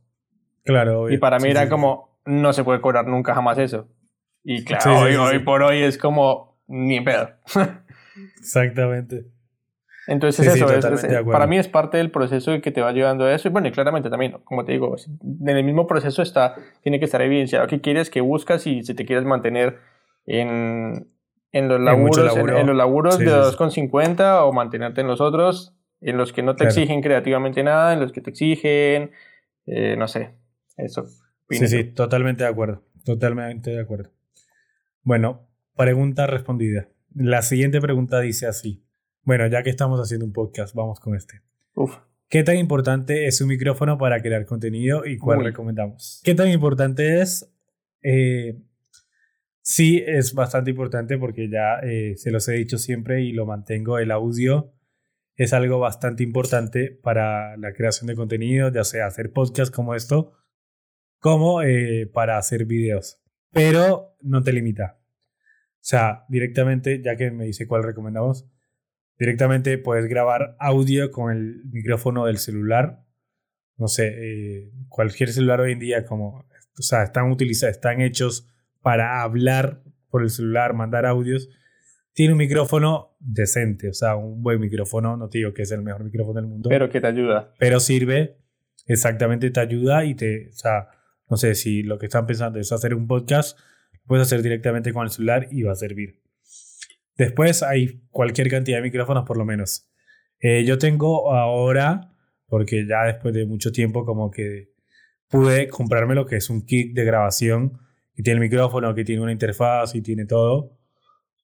Claro. 0.63 1.11
Y 1.11 1.17
para 1.17 1.37
mí 1.37 1.49
era 1.49 1.67
como, 1.67 2.17
no 2.23 2.53
se 2.53 2.63
puede 2.63 2.79
cobrar 2.79 3.07
nunca 3.07 3.35
jamás 3.35 3.57
eso. 3.57 3.89
Y 4.41 4.63
claro, 4.63 4.99
hoy, 4.99 5.39
por 5.39 5.61
hoy 5.61 5.83
es 5.83 5.97
como, 5.97 6.57
ni 6.67 6.95
en 6.95 7.03
pedo. 7.03 7.29
Exactamente. 8.39 9.25
Entonces 10.07 10.47
eso, 10.47 10.73
es, 10.73 10.85
para 11.25 11.45
mí 11.45 11.57
es 11.57 11.67
parte 11.67 11.97
del 11.97 12.09
proceso 12.09 12.53
que 12.61 12.71
te 12.71 12.79
va 12.79 12.93
llevando 12.93 13.25
a 13.25 13.35
eso. 13.35 13.49
Y 13.49 13.51
bueno, 13.51 13.67
y 13.67 13.71
claramente 13.73 14.09
también, 14.09 14.31
como 14.45 14.63
te 14.63 14.71
digo, 14.71 14.95
en 15.41 15.49
el 15.57 15.65
mismo 15.65 15.87
proceso 15.87 16.21
está, 16.21 16.55
tiene 16.83 16.99
que 16.99 17.05
estar 17.05 17.21
evidenciado 17.21 17.67
qué 17.67 17.81
quieres, 17.81 18.09
qué 18.09 18.21
buscas 18.21 18.65
y 18.65 18.81
si 18.81 18.93
te 18.93 19.05
quieres 19.05 19.25
mantener 19.25 19.79
en, 20.25 21.09
en 21.51 21.67
los 21.67 21.79
laburos, 21.79 22.35
en, 22.37 22.67
los 22.67 22.75
laburos 22.75 23.17
de 23.17 23.25
2,50 23.25 24.43
o 24.43 24.53
mantenerte 24.53 25.01
en 25.01 25.07
los 25.07 25.21
otros, 25.21 25.75
en 26.01 26.17
los 26.17 26.31
que 26.31 26.43
no 26.43 26.55
te 26.55 26.65
exigen 26.65 27.01
creativamente 27.01 27.63
nada, 27.63 27.93
en 27.93 27.99
los 27.99 28.11
que 28.11 28.21
te 28.21 28.29
exigen, 28.29 29.11
eh, 29.65 29.95
no 29.97 30.07
sé, 30.07 30.35
eso. 30.77 31.07
Sí, 31.49 31.67
sí, 31.67 31.83
totalmente 31.85 32.43
de 32.43 32.49
acuerdo, 32.49 32.83
totalmente 33.03 33.71
de 33.71 33.81
acuerdo. 33.81 34.11
Bueno, 35.01 35.47
pregunta 35.75 36.27
respondida. 36.27 36.87
La 37.15 37.41
siguiente 37.41 37.81
pregunta 37.81 38.19
dice 38.19 38.45
así. 38.45 38.83
Bueno, 39.23 39.47
ya 39.47 39.63
que 39.63 39.69
estamos 39.69 39.99
haciendo 39.99 40.25
un 40.25 40.33
podcast, 40.33 40.75
vamos 40.75 40.99
con 40.99 41.15
este. 41.15 41.41
Uf. 41.73 41.97
¿Qué 42.29 42.43
tan 42.43 42.57
importante 42.57 43.25
es 43.25 43.41
un 43.41 43.47
micrófono 43.47 43.97
para 43.97 44.21
crear 44.21 44.45
contenido 44.45 45.03
y 45.05 45.17
cuál 45.17 45.43
recomendamos? 45.43 46.21
¿Qué 46.23 46.35
tan 46.35 46.47
importante 46.49 47.21
es 47.21 47.51
eh, 48.03 48.61
Sí, 49.71 50.03
es 50.03 50.33
bastante 50.33 50.71
importante 50.71 51.19
porque 51.19 51.47
ya 51.47 51.79
eh, 51.83 52.15
se 52.17 52.31
los 52.31 52.47
he 52.47 52.53
dicho 52.53 52.79
siempre 52.79 53.21
y 53.21 53.33
lo 53.33 53.45
mantengo, 53.45 53.99
el 53.99 54.09
audio 54.09 54.73
es 55.35 55.53
algo 55.53 55.77
bastante 55.77 56.23
importante 56.23 56.89
para 56.89 57.55
la 57.57 57.71
creación 57.73 58.07
de 58.07 58.15
contenido, 58.15 58.71
ya 58.71 58.83
sea 58.83 59.05
hacer 59.05 59.31
podcasts 59.31 59.69
como 59.69 59.93
esto, 59.93 60.33
como 61.19 61.61
eh, 61.61 62.09
para 62.11 62.39
hacer 62.39 62.65
videos. 62.65 63.21
Pero 63.51 64.17
no 64.21 64.41
te 64.41 64.53
limita. 64.53 64.99
O 64.99 65.81
sea, 65.81 66.25
directamente, 66.29 67.01
ya 67.03 67.15
que 67.15 67.29
me 67.29 67.45
dice 67.45 67.67
cuál 67.67 67.83
recomendamos, 67.83 68.49
Directamente 69.19 69.77
puedes 69.77 70.05
grabar 70.05 70.55
audio 70.59 71.11
con 71.11 71.35
el 71.35 71.65
micrófono 71.65 72.25
del 72.25 72.37
celular. 72.37 73.03
No 73.75 73.89
sé, 73.89 74.07
eh, 74.07 74.71
cualquier 74.87 75.33
celular 75.33 75.59
hoy 75.59 75.73
en 75.73 75.79
día 75.79 76.05
como, 76.05 76.37
o 76.37 76.81
sea, 76.81 77.03
están 77.03 77.29
utilizados, 77.29 77.75
están 77.75 77.99
hechos 77.99 78.47
para 78.81 79.21
hablar 79.21 79.81
por 80.09 80.23
el 80.23 80.29
celular, 80.29 80.73
mandar 80.73 81.05
audios. 81.05 81.49
Tiene 82.13 82.33
un 82.33 82.39
micrófono 82.39 83.15
decente, 83.19 83.89
o 83.89 83.93
sea, 83.93 84.15
un 84.15 84.41
buen 84.41 84.59
micrófono, 84.59 85.15
no 85.15 85.29
te 85.29 85.39
digo 85.39 85.53
que 85.53 85.61
es 85.61 85.71
el 85.71 85.81
mejor 85.81 86.03
micrófono 86.03 86.41
del 86.41 86.49
mundo. 86.49 86.69
Pero 86.69 86.89
que 86.89 86.99
te 86.99 87.07
ayuda. 87.07 87.53
Pero 87.59 87.79
sirve, 87.79 88.37
exactamente 88.87 89.49
te 89.51 89.59
ayuda 89.59 90.05
y 90.05 90.15
te, 90.15 90.49
o 90.49 90.53
sea, 90.53 90.89
no 91.29 91.37
sé 91.37 91.55
si 91.55 91.83
lo 91.83 91.97
que 91.99 92.07
están 92.07 92.25
pensando 92.25 92.59
es 92.59 92.71
hacer 92.71 92.93
un 92.93 93.07
podcast, 93.07 93.57
lo 93.93 93.99
puedes 94.07 94.27
hacer 94.27 94.41
directamente 94.41 94.91
con 94.91 95.03
el 95.03 95.11
celular 95.11 95.47
y 95.51 95.63
va 95.63 95.73
a 95.73 95.75
servir. 95.75 96.19
Después 97.17 97.63
hay 97.63 98.01
cualquier 98.09 98.49
cantidad 98.49 98.77
de 98.77 98.83
micrófonos 98.83 99.25
por 99.25 99.37
lo 99.37 99.45
menos. 99.45 99.89
Eh, 100.39 100.63
yo 100.63 100.77
tengo 100.77 101.33
ahora, 101.33 102.13
porque 102.47 102.87
ya 102.87 103.03
después 103.03 103.33
de 103.33 103.45
mucho 103.45 103.71
tiempo 103.71 104.05
como 104.05 104.31
que 104.31 104.71
pude 105.27 105.67
comprarme 105.67 106.15
lo 106.15 106.25
que 106.25 106.37
es 106.37 106.49
un 106.49 106.65
kit 106.65 106.95
de 106.95 107.05
grabación 107.05 107.77
que 108.19 108.23
tiene 108.23 108.35
el 108.35 108.41
micrófono, 108.41 108.93
que 108.93 109.05
tiene 109.05 109.21
una 109.21 109.31
interfaz 109.31 109.95
y 109.95 110.01
tiene 110.01 110.25
todo. 110.25 110.73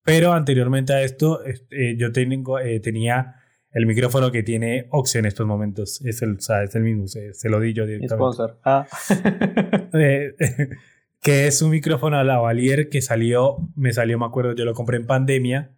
Pero 0.03 0.34
anteriormente 0.34 0.91
a 0.91 1.03
esto, 1.03 1.39
eh, 1.46 1.96
yo 1.98 2.12
tengo, 2.12 2.60
eh, 2.60 2.82
tenía 2.82 3.36
el 3.72 3.86
micrófono 3.86 4.29
que 4.29 4.44
tiene 4.44 4.88
Ox 4.91 5.15
en 5.15 5.25
estos 5.25 5.48
momentos. 5.48 6.01
Es 6.05 6.22
el, 6.22 6.36
o 6.36 6.41
sea, 6.41 6.63
es 6.63 6.75
el 6.75 6.84
mismo, 6.84 7.08
se, 7.08 7.34
se 7.34 7.48
lo 7.48 7.62
di 7.62 7.72
yo 7.72 7.86
directamente. 7.86 8.15
Sponsor. 8.17 8.60
Ah. 8.65 8.86
Eh, 9.94 10.36
que 11.22 11.48
es 11.48 11.62
un 11.62 11.70
micrófono 11.70 12.17
a 12.17 12.25
lavalier 12.25 12.89
que 12.89 13.01
salió, 13.01 13.55
me 13.77 13.94
salió, 13.94 14.20
me 14.20 14.25
acuerdo, 14.25 14.53
yo 14.53 14.65
lo 14.65 14.74
compré 14.74 14.98
en 14.98 15.05
pandemia, 15.08 15.72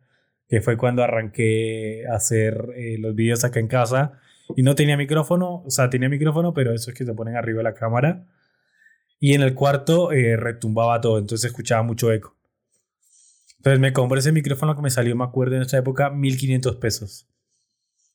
que 0.49 0.61
fue 0.61 0.77
cuando 0.77 1.03
arranqué 1.03 2.05
a 2.11 2.15
hacer 2.15 2.69
eh, 2.75 2.97
los 2.97 3.13
vídeos 3.13 3.43
acá 3.43 3.59
en 3.59 3.67
casa. 3.67 4.13
Y 4.55 4.63
no 4.63 4.73
tenía 4.73 4.97
micrófono, 4.97 5.61
o 5.63 5.69
sea, 5.69 5.91
tenía 5.91 6.09
micrófono, 6.09 6.55
pero 6.55 6.73
eso 6.73 6.89
es 6.89 6.97
que 6.97 7.05
se 7.05 7.13
ponen 7.13 7.35
arriba 7.35 7.59
de 7.59 7.65
la 7.65 7.75
cámara. 7.75 8.25
Y 9.19 9.33
en 9.33 9.41
el 9.41 9.55
cuarto 9.55 10.11
eh, 10.11 10.37
retumbaba 10.37 11.01
todo, 11.01 11.17
entonces 11.17 11.49
escuchaba 11.49 11.83
mucho 11.83 12.11
eco. 12.11 12.35
Entonces 13.57 13.79
me 13.79 13.93
compré 13.93 14.19
ese 14.19 14.31
micrófono 14.31 14.75
que 14.75 14.81
me 14.81 14.89
salió, 14.89 15.15
me 15.15 15.23
acuerdo 15.23 15.55
en 15.55 15.63
esa 15.63 15.77
época, 15.77 16.09
1500 16.09 16.75
pesos. 16.75 17.27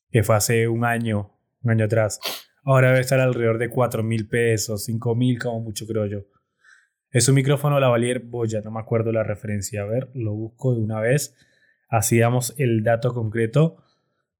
Que 0.09 0.23
fue 0.23 0.35
hace 0.35 0.67
un 0.67 0.85
año, 0.85 1.31
un 1.61 1.71
año 1.71 1.85
atrás. 1.85 2.19
Ahora 2.63 2.89
debe 2.89 3.01
estar 3.01 3.19
alrededor 3.19 3.57
de 3.57 3.69
4000 3.69 4.29
pesos, 4.29 4.85
5000 4.85 5.39
como 5.39 5.59
mucho 5.59 5.85
creo 5.85 6.05
yo. 6.05 6.19
Es 7.11 7.27
un 7.27 7.35
micrófono 7.35 7.79
Lavalier 7.79 8.21
Boya, 8.21 8.61
no 8.61 8.71
me 8.71 8.79
acuerdo 8.79 9.11
la 9.11 9.23
referencia. 9.23 9.81
A 9.81 9.85
ver, 9.85 10.09
lo 10.13 10.33
busco 10.33 10.73
de 10.73 10.81
una 10.81 10.99
vez. 10.99 11.35
Así 11.89 12.17
damos 12.17 12.55
el 12.57 12.83
dato 12.83 13.13
concreto. 13.13 13.77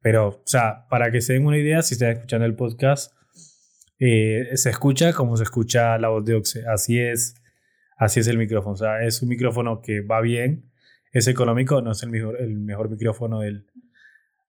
Pero, 0.02 0.28
o 0.28 0.42
sea, 0.46 0.88
para 0.90 1.12
que 1.12 1.22
se 1.22 1.34
den 1.34 1.46
una 1.46 1.58
idea, 1.58 1.82
si 1.82 1.94
están 1.94 2.12
escuchando 2.12 2.46
el 2.46 2.56
podcast, 2.56 3.14
eh, 4.06 4.58
se 4.58 4.70
escucha 4.70 5.14
como 5.14 5.38
se 5.38 5.44
escucha 5.44 5.98
la 5.98 6.10
voz 6.10 6.26
de 6.26 6.36
Oxe. 6.36 6.68
Así 6.68 7.00
es, 7.00 7.42
así 7.96 8.20
es 8.20 8.28
el 8.28 8.38
micrófono. 8.38 8.74
O 8.74 8.78
sea, 8.78 9.02
es 9.02 9.22
un 9.22 9.30
micrófono 9.30 9.82
que 9.82 10.02
va 10.02 10.20
bien, 10.20 10.70
es 11.14 11.30
económico, 11.30 11.82
no 11.82 11.92
es 11.92 12.04
el 12.04 12.10
mejor, 12.10 12.42
el 12.42 12.58
mejor 12.58 12.90
micrófono 12.90 13.40
del, 13.40 13.66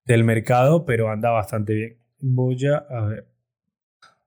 del 0.06 0.24
mercado, 0.24 0.84
pero 0.84 1.08
anda 1.08 1.30
bastante 1.30 1.72
bien. 1.72 1.98
Voy 2.18 2.66
a, 2.66 2.78
a 2.78 3.06
ver. 3.06 3.28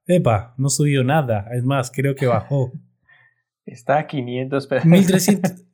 Epa, 0.06 0.54
no 0.58 0.70
subió 0.70 1.04
nada. 1.04 1.50
Es 1.52 1.66
más, 1.66 1.92
creo 1.92 2.16
que 2.16 2.26
bajó. 2.26 2.72
Está 3.66 3.98
a 3.98 4.08
500 4.08 4.68
pesos. 4.68 4.86
1300, 4.86 5.66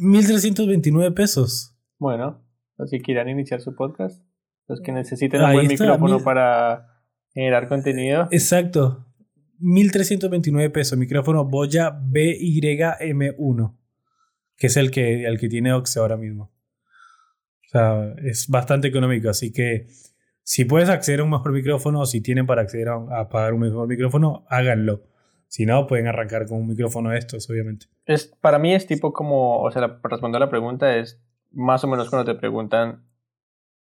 1329 0.00 1.10
pesos. 1.14 1.76
Bueno, 1.98 2.42
los 2.78 2.90
que 2.90 3.02
quieran 3.02 3.28
iniciar 3.28 3.60
su 3.60 3.74
podcast, 3.74 4.24
los 4.66 4.80
que 4.80 4.92
necesiten 4.92 5.42
un 5.42 5.52
buen 5.52 5.70
está, 5.70 5.84
micrófono 5.84 6.24
para 6.24 6.97
generar 7.34 7.68
contenido. 7.68 8.28
Exacto. 8.30 9.04
1329 9.60 10.70
pesos. 10.70 10.98
Micrófono 10.98 11.44
Boya 11.44 11.90
BYM1. 12.00 13.74
Que 14.56 14.66
es 14.68 14.76
el 14.76 14.90
que, 14.90 15.24
el 15.26 15.38
que 15.38 15.48
tiene 15.48 15.72
Ox 15.72 15.96
ahora 15.96 16.16
mismo. 16.16 16.50
O 17.66 17.68
sea, 17.70 18.14
es 18.24 18.48
bastante 18.48 18.88
económico. 18.88 19.28
Así 19.28 19.52
que 19.52 19.86
si 20.42 20.64
puedes 20.64 20.88
acceder 20.88 21.20
a 21.20 21.24
un 21.24 21.30
mejor 21.30 21.52
micrófono, 21.52 22.00
o 22.00 22.06
si 22.06 22.20
tienen 22.20 22.46
para 22.46 22.62
acceder 22.62 22.88
a, 22.88 22.94
a 23.20 23.28
pagar 23.28 23.52
un 23.52 23.60
mejor 23.60 23.86
micrófono, 23.86 24.44
háganlo. 24.48 25.04
Si 25.48 25.64
no, 25.66 25.86
pueden 25.86 26.06
arrancar 26.06 26.46
con 26.46 26.58
un 26.60 26.68
micrófono 26.68 27.10
de 27.10 27.18
estos, 27.18 27.48
obviamente. 27.50 27.86
Es, 28.06 28.26
para 28.40 28.58
mí 28.58 28.74
es 28.74 28.86
tipo 28.86 29.12
como, 29.12 29.60
o 29.62 29.70
sea, 29.70 29.82
la- 29.82 30.00
para 30.00 30.14
responder 30.14 30.42
a 30.42 30.44
la 30.46 30.50
pregunta 30.50 30.96
es 30.96 31.20
más 31.52 31.84
o 31.84 31.88
menos 31.88 32.10
cuando 32.10 32.30
te 32.32 32.38
preguntan 32.38 33.04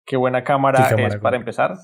qué 0.05 0.17
buena 0.17 0.43
cámara, 0.43 0.83
¿Qué 0.89 0.95
cámara, 0.95 1.15
es 1.15 1.21
para 1.21 1.37
empezar, 1.37 1.77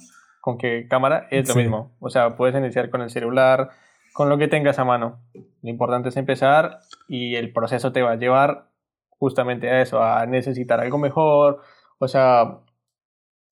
con 0.47 0.57
qué 0.57 0.87
cámara, 0.89 1.27
es 1.29 1.45
lo 1.49 1.55
Sí. 1.55 1.59
mismo. 1.59 1.91
O 1.99 2.09
sea, 2.09 2.37
puedes 2.37 2.55
iniciar 2.55 2.89
con 2.89 3.01
el 3.01 3.09
celular, 3.09 3.71
con 4.13 4.29
lo 4.29 4.37
que 4.37 4.47
tengas 4.47 4.79
a 4.79 4.85
mano. 4.85 5.19
Lo 5.33 5.69
importante 5.69 6.07
es 6.07 6.15
empezar 6.15 6.79
y 7.09 7.35
el 7.35 7.51
proceso 7.51 7.91
te 7.91 8.01
va 8.01 8.11
a 8.11 8.15
llevar 8.15 8.69
justamente 9.09 9.69
a 9.69 9.81
eso, 9.81 10.01
a 10.01 10.25
necesitar 10.25 10.79
algo 10.79 10.99
mejor. 10.99 11.59
O 11.99 12.07
sea, 12.07 12.59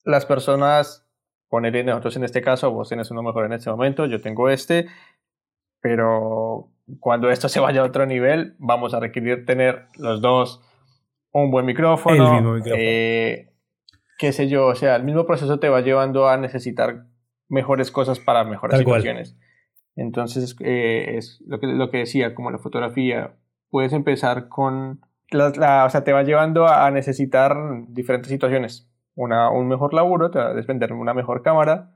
las 0.05 0.25
personas, 0.25 1.05
ponerle 1.49 1.83
nosotros 1.83 2.15
en 2.15 2.23
este 2.23 2.41
caso, 2.41 2.71
vos 2.71 2.87
tenés 2.87 3.11
uno 3.11 3.21
mejor 3.23 3.43
en 3.45 3.51
este 3.51 3.69
momento, 3.69 4.05
yo 4.05 4.21
tengo 4.21 4.47
este, 4.47 4.87
pero 5.81 6.69
cuando 7.01 7.29
esto 7.29 7.49
se 7.49 7.59
vaya 7.59 7.81
a 7.81 7.85
otro 7.85 8.05
nivel, 8.05 8.55
vamos 8.57 8.93
a 8.93 9.01
requerir 9.01 9.45
tener 9.45 9.87
los 9.97 10.21
dos 10.21 10.61
un 11.33 11.51
buen 11.51 11.65
micrófono. 11.65 12.41
Micrófono. 12.41 12.75
eh, 12.77 13.51
qué 14.17 14.31
sé 14.31 14.48
yo, 14.48 14.67
o 14.67 14.75
sea, 14.75 14.95
el 14.95 15.03
mismo 15.03 15.25
proceso 15.25 15.60
te 15.60 15.69
va 15.69 15.81
llevando 15.81 16.27
a 16.29 16.38
necesitar 16.38 17.05
mejores 17.50 17.91
cosas 17.91 18.19
para 18.19 18.43
mejores 18.43 18.77
Tal 18.77 18.84
cual. 18.86 19.01
situaciones. 19.01 19.38
Entonces, 19.95 20.55
eh, 20.60 21.15
es 21.17 21.41
lo 21.48 21.60
que, 21.60 21.67
lo 21.67 21.89
que 21.89 22.00
decía, 22.00 22.36
como 22.36 22.51
la 22.51 22.57
fotografía, 22.60 23.36
puedes 23.69 23.93
empezar 23.93 24.50
con, 24.50 25.01
la, 25.29 25.50
la- 25.55 25.86
o 25.86 25.89
sea, 25.89 26.03
te 26.03 26.12
va 26.13 26.24
llevando 26.24 26.67
a 26.67 26.89
necesitar 26.91 27.55
diferentes 27.89 28.29
situaciones. 28.29 28.91
Una, 29.15 29.50
un 29.50 29.67
mejor 29.67 29.93
laburo, 29.93 30.31
te 30.31 30.39
va 30.39 30.48
a 30.48 30.53
depender 30.53 30.89
de 30.89 30.95
una 30.95 31.13
mejor 31.13 31.41
cámara 31.43 31.91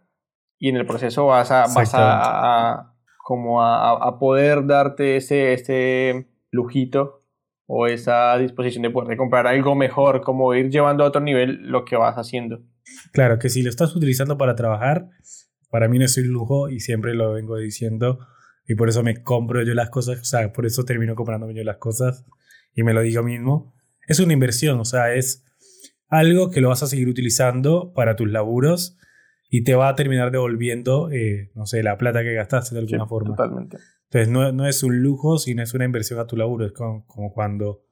y 0.57 0.69
en 0.69 0.77
el 0.77 0.85
proceso 0.85 1.25
vas 1.27 1.51
a, 1.51 1.63
vas 1.63 1.93
a, 1.95 2.93
como 3.17 3.61
a, 3.61 3.91
a 4.07 4.19
poder 4.19 4.65
darte 4.65 5.17
ese, 5.17 5.53
ese 5.53 6.29
lujito 6.51 7.18
o 7.71 7.85
esa 7.85 8.35
disposición 8.39 8.81
de 8.81 8.89
poder 8.89 9.15
comprar 9.15 9.45
algo 9.45 9.75
mejor, 9.75 10.21
como 10.21 10.55
ir 10.55 10.71
llevando 10.71 11.03
a 11.03 11.07
otro 11.07 11.21
nivel 11.21 11.67
lo 11.69 11.85
que 11.85 11.95
vas 11.95 12.15
haciendo. 12.15 12.63
Claro, 13.13 13.37
que 13.37 13.47
si 13.49 13.61
lo 13.61 13.69
estás 13.69 13.95
utilizando 13.95 14.39
para 14.39 14.55
trabajar, 14.55 15.07
para 15.69 15.87
mí 15.87 15.99
no 15.99 16.05
es 16.05 16.17
un 16.17 16.29
lujo 16.29 16.69
y 16.69 16.79
siempre 16.79 17.13
lo 17.13 17.33
vengo 17.33 17.57
diciendo 17.57 18.25
y 18.67 18.73
por 18.73 18.89
eso 18.89 19.03
me 19.03 19.21
compro 19.21 19.61
yo 19.61 19.75
las 19.75 19.91
cosas, 19.91 20.19
o 20.19 20.23
sea, 20.23 20.51
por 20.51 20.65
eso 20.65 20.83
termino 20.83 21.13
comprándome 21.13 21.53
yo 21.53 21.63
las 21.63 21.77
cosas 21.77 22.25
y 22.73 22.81
me 22.81 22.91
lo 22.93 23.01
digo 23.01 23.21
mismo. 23.21 23.75
Es 24.07 24.19
una 24.19 24.33
inversión, 24.33 24.79
o 24.79 24.85
sea, 24.85 25.13
es 25.13 25.45
algo 26.07 26.49
que 26.49 26.61
lo 26.61 26.69
vas 26.69 26.81
a 26.81 26.87
seguir 26.87 27.07
utilizando 27.07 27.93
para 27.93 28.15
tus 28.15 28.31
laburos 28.31 28.97
y 29.47 29.63
te 29.63 29.75
va 29.75 29.89
a 29.89 29.95
terminar 29.95 30.31
devolviendo, 30.31 31.11
eh, 31.11 31.51
no 31.53 31.67
sé, 31.67 31.83
la 31.83 31.99
plata 31.99 32.23
que 32.23 32.33
gastaste 32.33 32.73
de 32.73 32.81
alguna 32.81 33.03
Sí, 33.03 33.09
forma. 33.09 33.35
Totalmente. 33.35 33.77
Entonces 34.11 34.29
no, 34.29 34.51
no 34.51 34.67
es 34.67 34.83
un 34.83 35.01
lujo, 35.03 35.37
sino 35.37 35.61
es 35.61 35.73
una 35.73 35.85
inversión 35.85 36.19
a 36.19 36.27
tu 36.27 36.35
laburo. 36.35 36.65
Es 36.65 36.71
como, 36.71 37.05
como 37.05 37.31
cuando, 37.31 37.85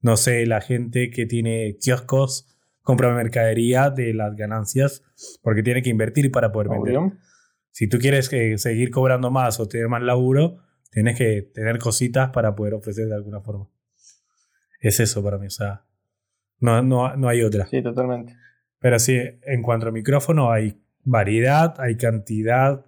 no 0.00 0.16
sé, 0.16 0.44
la 0.46 0.60
gente 0.60 1.10
que 1.10 1.26
tiene 1.26 1.76
kioscos 1.80 2.54
compra 2.82 3.14
mercadería 3.14 3.90
de 3.90 4.12
las 4.12 4.36
ganancias 4.36 5.02
porque 5.42 5.62
tiene 5.62 5.82
que 5.82 5.90
invertir 5.90 6.30
para 6.30 6.52
poder 6.52 6.68
vender. 6.68 6.96
Obvio. 6.98 7.16
Si 7.70 7.88
tú 7.88 7.98
quieres 7.98 8.28
que 8.28 8.58
seguir 8.58 8.90
cobrando 8.90 9.30
más 9.30 9.58
o 9.58 9.66
tener 9.66 9.88
más 9.88 10.02
laburo, 10.02 10.58
tienes 10.90 11.16
que 11.18 11.42
tener 11.42 11.78
cositas 11.78 12.30
para 12.30 12.54
poder 12.54 12.74
ofrecer 12.74 13.08
de 13.08 13.14
alguna 13.14 13.40
forma. 13.40 13.68
Es 14.80 15.00
eso 15.00 15.24
para 15.24 15.38
mí, 15.38 15.46
o 15.46 15.50
sea, 15.50 15.84
no, 16.60 16.82
no, 16.82 17.16
no 17.16 17.28
hay 17.28 17.42
otra. 17.42 17.66
Sí, 17.66 17.82
totalmente. 17.82 18.36
Pero 18.78 18.98
sí, 18.98 19.18
en 19.42 19.62
cuanto 19.62 19.88
a 19.88 19.90
micrófono, 19.90 20.52
hay 20.52 20.78
variedad, 21.02 21.74
hay 21.78 21.96
cantidad. 21.96 22.84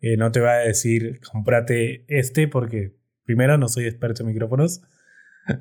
Eh, 0.00 0.16
no 0.16 0.30
te 0.32 0.40
voy 0.40 0.48
a 0.50 0.54
decir, 0.54 1.20
cómprate 1.20 2.04
este 2.08 2.46
porque, 2.48 2.94
primero, 3.24 3.58
no 3.58 3.68
soy 3.68 3.86
experto 3.86 4.22
en 4.22 4.28
micrófonos. 4.28 4.80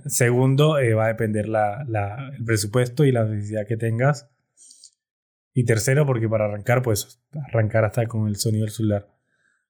Segundo, 0.06 0.79
eh, 0.79 0.94
va 0.94 1.06
a 1.06 1.08
depender 1.10 1.48
la, 1.48 1.84
la- 1.88 2.32
el 2.38 2.44
presupuesto 2.44 3.06
y 3.06 3.12
la 3.12 3.25
necesidad 3.25 3.65
que 3.65 3.77
tengas. 3.77 4.29
Y 5.53 5.65
tercero, 5.65 6.06
porque 6.06 6.29
para 6.29 6.46
arrancar, 6.46 6.82
pues 6.84 7.20
arrancar 7.48 7.84
hasta 7.86 8.06
con 8.06 8.27
el 8.27 8.36
sonido 8.36 8.65
del 8.65 8.74
celular. 8.74 9.08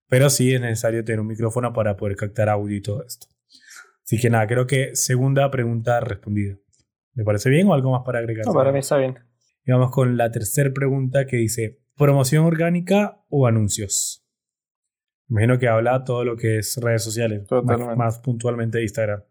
Pero 0.09 0.29
sí 0.29 0.53
es 0.53 0.59
necesario 0.61 1.03
tener 1.05 1.19
un 1.19 1.27
micrófono 1.27 1.71
para 1.73 1.95
poder 1.95 2.15
captar 2.15 2.49
audio 2.49 2.75
y 2.75 2.81
todo 2.81 3.05
esto. 3.05 3.27
Así 4.03 4.19
que 4.19 4.29
nada, 4.29 4.47
creo 4.47 4.67
que 4.67 4.95
segunda 4.95 5.49
pregunta 5.51 5.99
respondida. 5.99 6.55
¿Le 7.13 7.23
parece 7.23 7.49
bien 7.49 7.67
o 7.67 7.73
algo 7.73 7.91
más 7.91 8.03
para 8.05 8.19
agregar? 8.19 8.45
No, 8.45 8.53
para 8.53 8.71
mí 8.71 8.79
está 8.79 8.97
bien. 8.97 9.17
Y 9.65 9.71
vamos 9.71 9.91
con 9.91 10.17
la 10.17 10.31
tercera 10.31 10.71
pregunta 10.73 11.25
que 11.25 11.37
dice, 11.37 11.79
¿promoción 11.97 12.45
orgánica 12.45 13.21
o 13.29 13.47
anuncios? 13.47 14.25
Imagino 15.29 15.59
que 15.59 15.67
habla 15.67 16.03
todo 16.03 16.23
lo 16.23 16.37
que 16.37 16.59
es 16.59 16.77
redes 16.81 17.03
sociales, 17.03 17.45
más, 17.63 17.97
más 17.97 18.19
puntualmente 18.19 18.81
Instagram. 18.81 19.23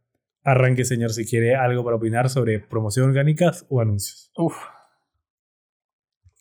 Arranque, 0.44 0.84
señor, 0.84 1.10
si 1.10 1.26
quiere 1.26 1.56
algo 1.56 1.84
para 1.84 1.96
opinar 1.96 2.28
sobre 2.28 2.60
promoción 2.60 3.08
orgánicas 3.08 3.66
o 3.68 3.80
anuncios. 3.80 4.30
Uf. 4.36 4.54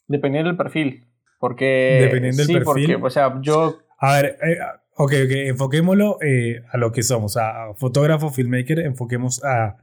Dependiendo 0.08 0.50
del 0.50 0.58
perfil. 0.58 1.08
Porque. 1.40 2.00
Dependiendo 2.02 2.38
del 2.38 2.48
sí, 2.48 2.54
perfil. 2.54 2.94
porque, 2.94 2.96
o 2.96 3.10
sea, 3.10 3.40
yo. 3.42 3.80
A 3.98 4.14
ver, 4.14 4.38
eh, 4.44 4.58
ok, 4.96 5.14
ok, 5.26 5.32
enfoquémoslo 5.48 6.18
eh, 6.22 6.62
a 6.72 6.78
lo 6.78 6.92
que 6.92 7.02
somos, 7.02 7.38
a 7.38 7.74
fotógrafo, 7.76 8.30
filmmaker, 8.30 8.80
enfoquemos 8.80 9.44
a, 9.44 9.78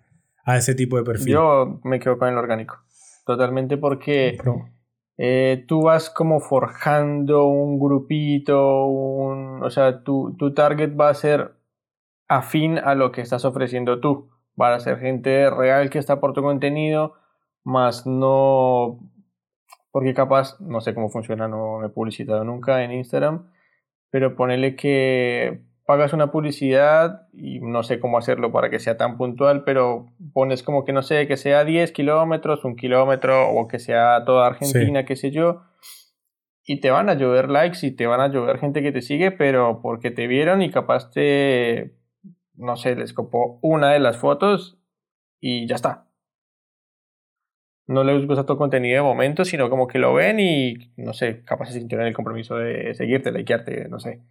a 0.44 0.56
ese 0.56 0.74
tipo 0.74 0.96
de 0.98 1.04
perfil. 1.04 1.32
Yo 1.32 1.80
me 1.84 1.98
quedo 1.98 2.18
con 2.18 2.28
el 2.28 2.36
orgánico. 2.36 2.78
Totalmente 3.24 3.76
porque 3.76 4.36
eh, 5.24 5.64
tú 5.68 5.82
vas 5.82 6.10
como 6.10 6.40
forjando 6.40 7.44
un 7.46 7.78
grupito, 7.78 8.86
un, 8.86 9.62
o 9.62 9.70
sea, 9.70 10.02
tu, 10.02 10.34
tu 10.36 10.52
target 10.52 10.98
va 10.98 11.10
a 11.10 11.14
ser 11.14 11.52
afín 12.26 12.78
a 12.78 12.96
lo 12.96 13.12
que 13.12 13.20
estás 13.20 13.44
ofreciendo 13.44 14.00
tú. 14.00 14.30
Va 14.60 14.74
a 14.74 14.80
ser 14.80 14.98
gente 14.98 15.48
real 15.48 15.90
que 15.90 16.00
está 16.00 16.18
por 16.18 16.32
tu 16.32 16.42
contenido, 16.42 17.14
más 17.62 18.04
no, 18.04 18.98
porque 19.92 20.12
capaz, 20.12 20.60
no 20.60 20.80
sé 20.80 20.92
cómo 20.92 21.08
funciona, 21.08 21.46
no 21.46 21.78
me 21.78 21.86
he 21.86 21.90
publicitado 21.90 22.42
nunca 22.42 22.82
en 22.82 22.90
Instagram, 22.90 23.48
pero 24.10 24.34
ponele 24.34 24.74
que 24.74 25.62
pagas 25.92 26.14
una 26.14 26.30
publicidad 26.30 27.28
y 27.34 27.60
no 27.60 27.82
sé 27.82 28.00
cómo 28.00 28.16
hacerlo 28.16 28.50
para 28.50 28.70
que 28.70 28.78
sea 28.78 28.96
tan 28.96 29.18
puntual, 29.18 29.62
pero 29.62 30.06
pones 30.32 30.62
como 30.62 30.86
que 30.86 30.94
no 30.94 31.02
sé, 31.02 31.28
que 31.28 31.36
sea 31.36 31.66
10 31.66 31.92
kilómetros, 31.92 32.64
un 32.64 32.76
kilómetro 32.76 33.50
o 33.50 33.68
que 33.68 33.78
sea 33.78 34.24
toda 34.24 34.46
Argentina, 34.46 35.04
qué 35.04 35.16
sé 35.16 35.30
yo, 35.30 35.64
y 36.64 36.80
te 36.80 36.90
van 36.90 37.10
a 37.10 37.14
llover 37.14 37.50
likes 37.50 37.86
y 37.86 37.90
te 37.90 38.06
van 38.06 38.22
a 38.22 38.28
llover 38.28 38.58
gente 38.58 38.80
que 38.80 38.90
te 38.90 39.02
sigue, 39.02 39.32
pero 39.32 39.82
porque 39.82 40.10
te 40.10 40.26
vieron 40.26 40.62
y 40.62 40.70
capaz 40.70 41.10
te, 41.10 41.94
no 42.54 42.76
sé, 42.76 42.96
les 42.96 43.12
copó 43.12 43.58
una 43.60 43.90
de 43.92 44.00
las 44.00 44.16
fotos 44.16 44.78
y 45.40 45.66
ya 45.66 45.74
está. 45.74 46.06
No 47.86 48.02
les 48.02 48.26
gusta 48.26 48.46
tu 48.46 48.56
contenido 48.56 48.96
de 48.96 49.02
momento, 49.02 49.44
sino 49.44 49.68
como 49.68 49.88
que 49.88 49.98
lo 49.98 50.14
ven 50.14 50.40
y, 50.40 50.90
no 50.96 51.12
sé, 51.12 51.44
capaz 51.44 51.66
se 51.66 51.80
sintieron 51.80 52.06
el 52.06 52.14
compromiso 52.14 52.56
de 52.56 52.94
seguirte, 52.94 53.30
likearte, 53.30 53.90
no 53.90 54.00
sé 54.00 54.22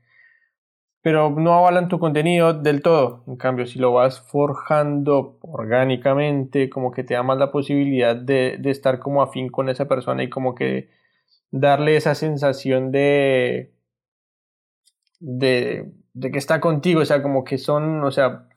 pero 1.01 1.31
no 1.31 1.53
avalan 1.53 1.87
tu 1.87 1.97
contenido 1.99 2.53
del 2.53 2.81
todo. 2.81 3.23
En 3.27 3.35
cambio, 3.35 3.65
si 3.65 3.79
lo 3.79 3.91
vas 3.91 4.21
forjando 4.21 5.39
orgánicamente, 5.41 6.69
como 6.69 6.91
que 6.91 7.03
te 7.03 7.15
da 7.15 7.23
más 7.23 7.37
la 7.37 7.51
posibilidad 7.51 8.15
de, 8.15 8.57
de, 8.59 8.69
estar 8.69 8.99
como 8.99 9.23
afín 9.23 9.49
con 9.49 9.69
esa 9.69 9.87
persona 9.87 10.23
y 10.23 10.29
como 10.29 10.53
que 10.53 10.89
darle 11.49 11.95
esa 11.95 12.13
sensación 12.13 12.91
de, 12.91 13.73
de, 15.19 15.91
de 16.13 16.31
que 16.31 16.37
está 16.37 16.59
contigo, 16.59 17.01
o 17.01 17.05
sea, 17.05 17.23
como 17.23 17.43
que 17.43 17.57
son, 17.57 18.03
o 18.03 18.11
sea, 18.11 18.47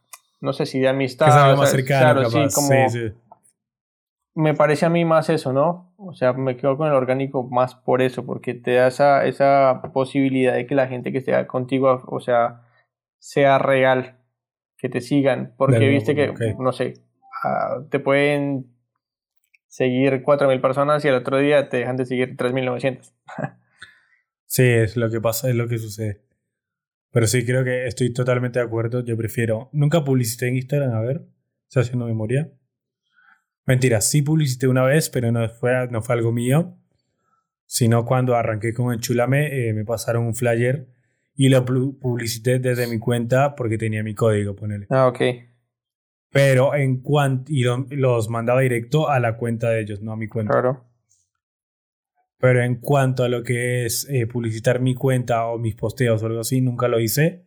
no 0.40 0.52
sé 0.52 0.66
si 0.66 0.78
de 0.78 0.88
amistad. 0.88 1.28
Es 1.28 1.34
algo 1.34 1.52
o 1.52 1.54
sea, 1.54 1.62
más 1.62 1.70
cercano, 1.70 2.00
claro, 2.00 2.30
capaz. 2.30 2.48
sí, 2.50 2.54
como, 2.54 2.88
Sí, 2.90 2.98
sí. 3.08 3.14
me 4.34 4.52
parece 4.52 4.84
a 4.84 4.90
mí 4.90 5.06
más 5.06 5.30
eso, 5.30 5.54
¿no? 5.54 5.93
O 6.06 6.14
sea, 6.14 6.32
me 6.32 6.56
quedo 6.56 6.76
con 6.76 6.88
el 6.88 6.94
orgánico 6.94 7.42
más 7.42 7.74
por 7.74 8.02
eso, 8.02 8.24
porque 8.24 8.54
te 8.54 8.74
da 8.74 8.88
esa, 8.88 9.26
esa 9.26 9.80
posibilidad 9.92 10.54
de 10.54 10.66
que 10.66 10.74
la 10.74 10.86
gente 10.86 11.12
que 11.12 11.18
esté 11.18 11.46
contigo, 11.46 12.02
o 12.06 12.20
sea, 12.20 12.62
sea 13.18 13.58
real, 13.58 14.18
que 14.76 14.88
te 14.88 15.00
sigan, 15.00 15.54
porque 15.56 15.78
De 15.78 15.88
viste 15.88 16.14
que, 16.14 16.34
no 16.58 16.72
sé, 16.72 16.94
ah, 17.42 17.82
te 17.90 18.00
pueden 18.00 18.66
seguir 19.66 20.22
4.000 20.22 20.60
personas 20.60 21.04
y 21.04 21.08
al 21.08 21.16
otro 21.16 21.38
día 21.38 21.68
te 21.68 21.78
dejan 21.78 21.96
de 21.96 22.06
seguir 22.06 22.36
3.900. 22.36 23.12
Sí, 24.46 24.62
es 24.62 24.96
lo 24.96 25.10
que 25.10 25.20
pasa, 25.20 25.48
es 25.48 25.56
lo 25.56 25.66
que 25.66 25.78
sucede. 25.78 26.20
Pero 27.10 27.26
sí, 27.26 27.44
creo 27.44 27.64
que 27.64 27.86
estoy 27.86 28.12
totalmente 28.12 28.60
de 28.60 28.64
acuerdo. 28.64 29.04
Yo 29.04 29.16
prefiero. 29.16 29.68
Nunca 29.72 30.04
publicité 30.04 30.46
en 30.46 30.56
Instagram, 30.56 30.92
a 30.92 31.00
ver. 31.00 31.26
Estoy 31.68 31.82
haciendo 31.82 32.06
memoria. 32.06 32.52
Mentira, 33.66 34.00
sí 34.00 34.22
publicité 34.22 34.68
una 34.68 34.82
vez, 34.84 35.08
pero 35.08 35.32
no 35.32 35.48
fue, 35.48 35.88
no 35.90 36.02
fue 36.02 36.14
algo 36.14 36.32
mío. 36.32 36.76
Sino 37.66 38.04
cuando 38.04 38.36
arranqué 38.36 38.74
con 38.74 38.92
Enchulame, 38.92 39.68
eh, 39.68 39.72
me 39.72 39.84
pasaron 39.84 40.26
un 40.26 40.34
flyer 40.34 40.86
y 41.34 41.48
lo 41.48 41.64
pu- 41.64 41.98
publicité 41.98 42.58
desde 42.58 42.86
mi 42.86 42.98
cuenta 42.98 43.54
porque 43.56 43.78
tenía 43.78 44.02
mi 44.02 44.14
código, 44.14 44.54
ponele. 44.54 44.86
Ah, 44.90 45.06
ok. 45.08 45.20
Pero 46.30 46.74
en 46.74 47.00
cuanto. 47.00 47.50
Y 47.50 47.62
lo- 47.62 47.86
los 47.90 48.28
mandaba 48.28 48.60
directo 48.60 49.08
a 49.08 49.18
la 49.18 49.36
cuenta 49.38 49.70
de 49.70 49.80
ellos, 49.80 50.02
no 50.02 50.12
a 50.12 50.16
mi 50.16 50.28
cuenta. 50.28 50.52
Claro. 50.52 50.84
Pero 52.38 52.62
en 52.62 52.74
cuanto 52.80 53.24
a 53.24 53.28
lo 53.28 53.42
que 53.42 53.86
es 53.86 54.06
eh, 54.10 54.26
publicitar 54.26 54.80
mi 54.80 54.94
cuenta 54.94 55.46
o 55.46 55.58
mis 55.58 55.74
posteos 55.74 56.22
o 56.22 56.26
algo 56.26 56.40
así, 56.40 56.60
nunca 56.60 56.88
lo 56.88 57.00
hice. 57.00 57.46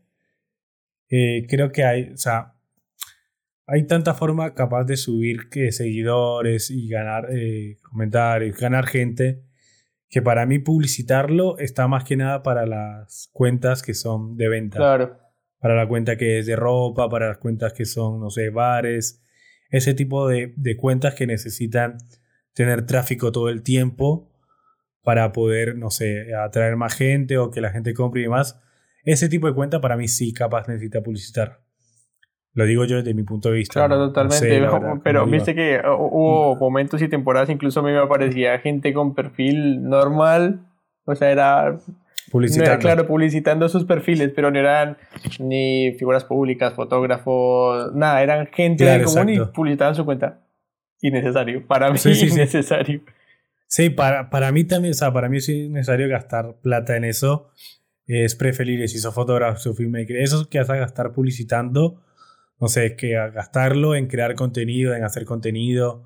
Eh, 1.10 1.46
creo 1.48 1.72
que 1.72 1.84
hay, 1.84 2.10
o 2.14 2.18
sea, 2.18 2.56
hay 3.68 3.86
tanta 3.86 4.14
forma 4.14 4.54
capaz 4.54 4.86
de 4.86 4.96
subir 4.96 5.50
que 5.50 5.74
seguidores 5.74 6.72
y 6.72 6.88
ganar 6.88 7.28
eh, 7.30 7.78
comentarios, 7.84 8.58
ganar 8.58 8.88
gente, 8.88 9.44
que 10.10 10.22
para 10.22 10.46
mí 10.46 10.60
publicitarlo 10.60 11.58
está 11.58 11.90
más 11.90 12.06
que 12.06 12.16
nada 12.16 12.44
para 12.44 12.66
las 12.66 13.30
cuentas 13.34 13.84
que 13.84 13.94
son 13.94 14.38
de 14.38 14.48
venta. 14.48 14.78
Claro. 14.78 15.20
Para 15.60 15.76
la 15.76 15.86
cuenta 15.86 16.16
que 16.16 16.40
es 16.40 16.46
de 16.46 16.56
ropa, 16.56 17.10
para 17.10 17.28
las 17.28 17.40
cuentas 17.40 17.74
que 17.74 17.84
son, 17.84 18.22
no 18.22 18.30
sé, 18.30 18.50
bares, 18.52 19.22
ese 19.70 19.94
tipo 19.94 20.30
de, 20.30 20.54
de 20.56 20.78
cuentas 20.78 21.14
que 21.14 21.28
necesitan 21.28 21.98
tener 22.54 22.86
tráfico 22.86 23.34
todo 23.34 23.50
el 23.50 23.64
tiempo 23.64 24.32
para 25.04 25.34
poder, 25.34 25.76
no 25.76 25.90
sé, 25.90 26.34
atraer 26.34 26.78
más 26.78 26.94
gente 26.96 27.38
o 27.38 27.52
que 27.52 27.60
la 27.60 27.72
gente 27.72 27.94
compre 27.94 28.22
y 28.22 28.24
demás. 28.24 28.62
Ese 29.04 29.28
tipo 29.28 29.48
de 29.48 29.54
cuenta 29.54 29.82
para 29.82 29.98
mí 29.98 30.08
sí 30.08 30.32
capaz 30.32 30.70
necesita 30.70 31.02
publicitar. 31.02 31.67
Lo 32.54 32.66
digo 32.66 32.86
yo 32.86 32.98
desde 32.98 33.14
mi 33.14 33.24
punto 33.24 33.50
de 33.50 33.56
vista. 33.58 33.74
Claro, 33.74 33.96
¿no? 33.96 34.02
No 34.02 34.08
totalmente. 34.08 34.38
sé, 34.40 34.60
verdad, 34.60 34.94
pero 35.04 35.26
viste 35.28 35.54
que 35.54 35.80
uh, 35.84 35.92
hubo 35.94 36.56
momentos 36.56 37.02
y 37.02 37.08
temporadas, 37.08 37.50
incluso 37.50 37.82
a 37.82 37.84
mí 37.84 37.92
me 37.92 38.00
aparecía 38.00 38.58
gente 38.60 38.94
con 38.94 39.14
perfil 39.14 39.84
normal. 39.84 40.62
O 41.06 41.14
sea, 41.16 41.32
era, 41.32 41.72
no 41.74 41.80
Publicitando. 42.32 42.72
era 42.72 42.80
claro, 42.80 43.08
publicitando 43.08 43.70
sus 43.70 43.86
perfiles, 43.86 44.32
pero 44.36 44.50
no 44.52 44.60
eran 44.60 44.98
ni 45.40 45.94
figuras 46.00 46.26
públicas, 46.26 46.74
fotógrafos, 46.74 47.94
nada, 47.96 48.22
eran 48.24 48.48
gente 48.48 48.84
Claro, 48.84 49.06
común 49.06 49.30
y 49.30 49.34
exacto. 49.34 49.54
publicitaban 49.54 49.96
su 49.96 50.04
cuenta. 50.06 50.40
Innecesario. 51.02 51.66
Para 51.68 51.92
mí, 51.92 51.98
Sí, 52.00 52.16
sí, 52.16 52.28
sí. 52.28 52.34
innecesario. 52.36 53.02
Sí, 53.68 53.90
para, 53.92 54.30
para 54.30 54.52
mí 54.52 54.64
también, 54.64 54.92
o 54.92 54.96
sea, 54.96 55.14
para 55.14 55.30
mí 55.30 55.40
sí 55.42 55.66
es 55.66 55.70
necesario 55.70 56.10
gastar 56.10 56.56
plata 56.62 56.98
en 56.98 57.04
eso. 57.06 57.50
Es 58.08 58.36
preferible 58.36 58.88
si 58.88 58.98
sos 58.98 59.14
fotógrafo, 59.14 59.74
filmmaker. 59.74 60.16
Eso 60.18 60.50
que 60.50 60.58
vas 60.60 60.70
a 60.70 60.76
gastar 60.78 61.12
publicitando, 61.14 62.02
no 62.60 62.68
sé, 62.68 62.96
que 62.96 63.14
gastarlo 63.34 63.96
en 63.96 64.08
crear 64.08 64.36
contenido, 64.36 64.96
en 64.96 65.04
hacer 65.04 65.26
contenido, 65.26 66.06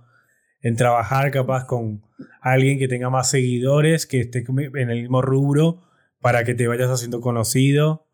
en 0.62 0.76
trabajar 0.76 1.32
capaz 1.32 1.66
con 1.66 2.04
alguien 2.42 2.78
que 2.78 2.88
tenga 2.88 3.10
más 3.10 3.30
seguidores, 3.30 4.06
que 4.06 4.20
esté 4.20 4.44
en 4.48 4.90
el 4.90 5.02
mismo 5.02 5.22
rubro, 5.22 5.82
para 6.20 6.44
que 6.44 6.54
te 6.54 6.68
vayas 6.68 6.90
haciendo 6.90 7.22
conocido. 7.22 8.06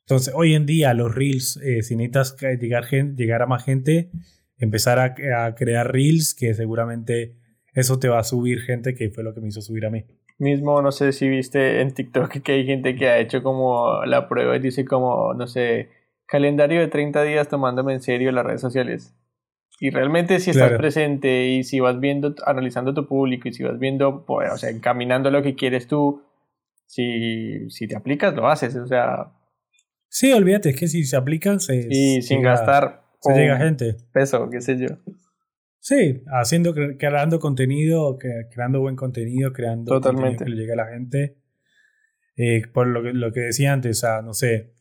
Entonces, 0.00 0.34
hoy 0.36 0.54
en 0.54 0.66
día 0.66 0.94
los 0.94 1.14
reels, 1.14 1.56
eh, 1.58 1.82
si 1.82 1.96
necesitas 1.96 2.36
llegar, 2.60 2.88
llegar 2.90 3.42
a 3.42 3.46
más 3.46 3.64
gente, 3.64 4.10
empezar 4.58 4.98
a, 4.98 5.44
a 5.44 5.54
crear 5.54 5.92
reels, 5.92 6.34
que 6.34 6.54
seguramente 6.54 7.36
eso 7.74 7.98
te 7.98 8.08
va 8.08 8.18
a 8.18 8.24
subir 8.24 8.60
gente, 8.60 8.94
que 8.94 9.10
fue 9.10 9.24
lo 9.24 9.34
que 9.34 9.40
me 9.40 9.48
hizo 9.48 9.62
subir 9.62 9.86
a 9.86 9.90
mí. 9.90 10.04
Mismo, 10.38 10.82
no 10.82 10.92
sé 10.92 11.12
si 11.12 11.28
viste 11.28 11.80
en 11.80 11.94
TikTok 11.94 12.42
que 12.42 12.52
hay 12.52 12.66
gente 12.66 12.96
que 12.96 13.08
ha 13.08 13.18
hecho 13.18 13.42
como 13.42 14.04
la 14.04 14.28
prueba 14.28 14.56
y 14.56 14.60
dice 14.60 14.84
como, 14.84 15.34
no 15.34 15.46
sé, 15.46 15.88
calendario 16.26 16.80
de 16.80 16.88
30 16.88 17.22
días 17.22 17.48
tomándome 17.48 17.94
en 17.94 18.00
serio 18.02 18.32
las 18.32 18.44
redes 18.46 18.60
sociales. 18.60 19.14
Y 19.80 19.90
realmente 19.90 20.38
si 20.38 20.50
estás 20.50 20.68
Claro. 20.68 20.78
presente 20.80 21.48
y 21.48 21.64
si 21.64 21.80
vas 21.80 21.98
viendo, 21.98 22.34
analizando 22.46 22.94
tu 22.94 23.06
público 23.08 23.48
y 23.48 23.52
si 23.52 23.62
vas 23.64 23.78
viendo, 23.78 24.24
pues, 24.24 24.50
o 24.52 24.56
sea, 24.56 24.70
encaminando 24.70 25.30
lo 25.30 25.42
que 25.42 25.54
quieres 25.56 25.88
tú, 25.88 26.22
si, 26.86 27.68
si 27.70 27.88
te 27.88 27.96
aplicas, 27.96 28.34
lo 28.34 28.48
haces, 28.48 28.76
o 28.76 28.86
sea, 28.86 29.32
Sí, 30.08 30.30
olvídate, 30.32 30.68
es 30.70 30.76
que 30.78 30.88
si 30.88 31.04
se 31.04 31.16
aplican, 31.16 31.58
se, 31.58 31.86
y 31.88 32.20
sin 32.20 32.40
llega- 32.40 32.50
gastar 32.50 33.02
se 33.20 33.32
llega 33.32 33.56
gente. 33.56 33.96
peso, 34.12 34.50
qué 34.50 34.60
sé 34.60 34.76
yo. 34.78 34.88
Sí, 35.80 36.22
haciendo, 36.26 36.74
cre- 36.74 36.96
creando 36.98 37.40
contenido, 37.40 38.18
cre- 38.18 38.46
creando 38.52 38.80
buen 38.80 38.94
contenido, 38.94 39.52
creando 39.54 39.94
Totalmente. 39.94 40.36
contenido 40.36 40.44
que 40.44 40.50
le 40.50 40.56
llegue 40.60 40.72
a 40.74 40.76
la 40.76 40.86
gente. 40.92 41.38
Eh, 42.36 42.62
por 42.72 42.86
lo 42.88 43.02
que, 43.02 43.12
lo 43.14 43.32
que 43.32 43.40
decía 43.40 43.72
antes, 43.72 43.98
o 43.98 44.00
sea, 44.06 44.22
no 44.22 44.34
sé, 44.34 44.74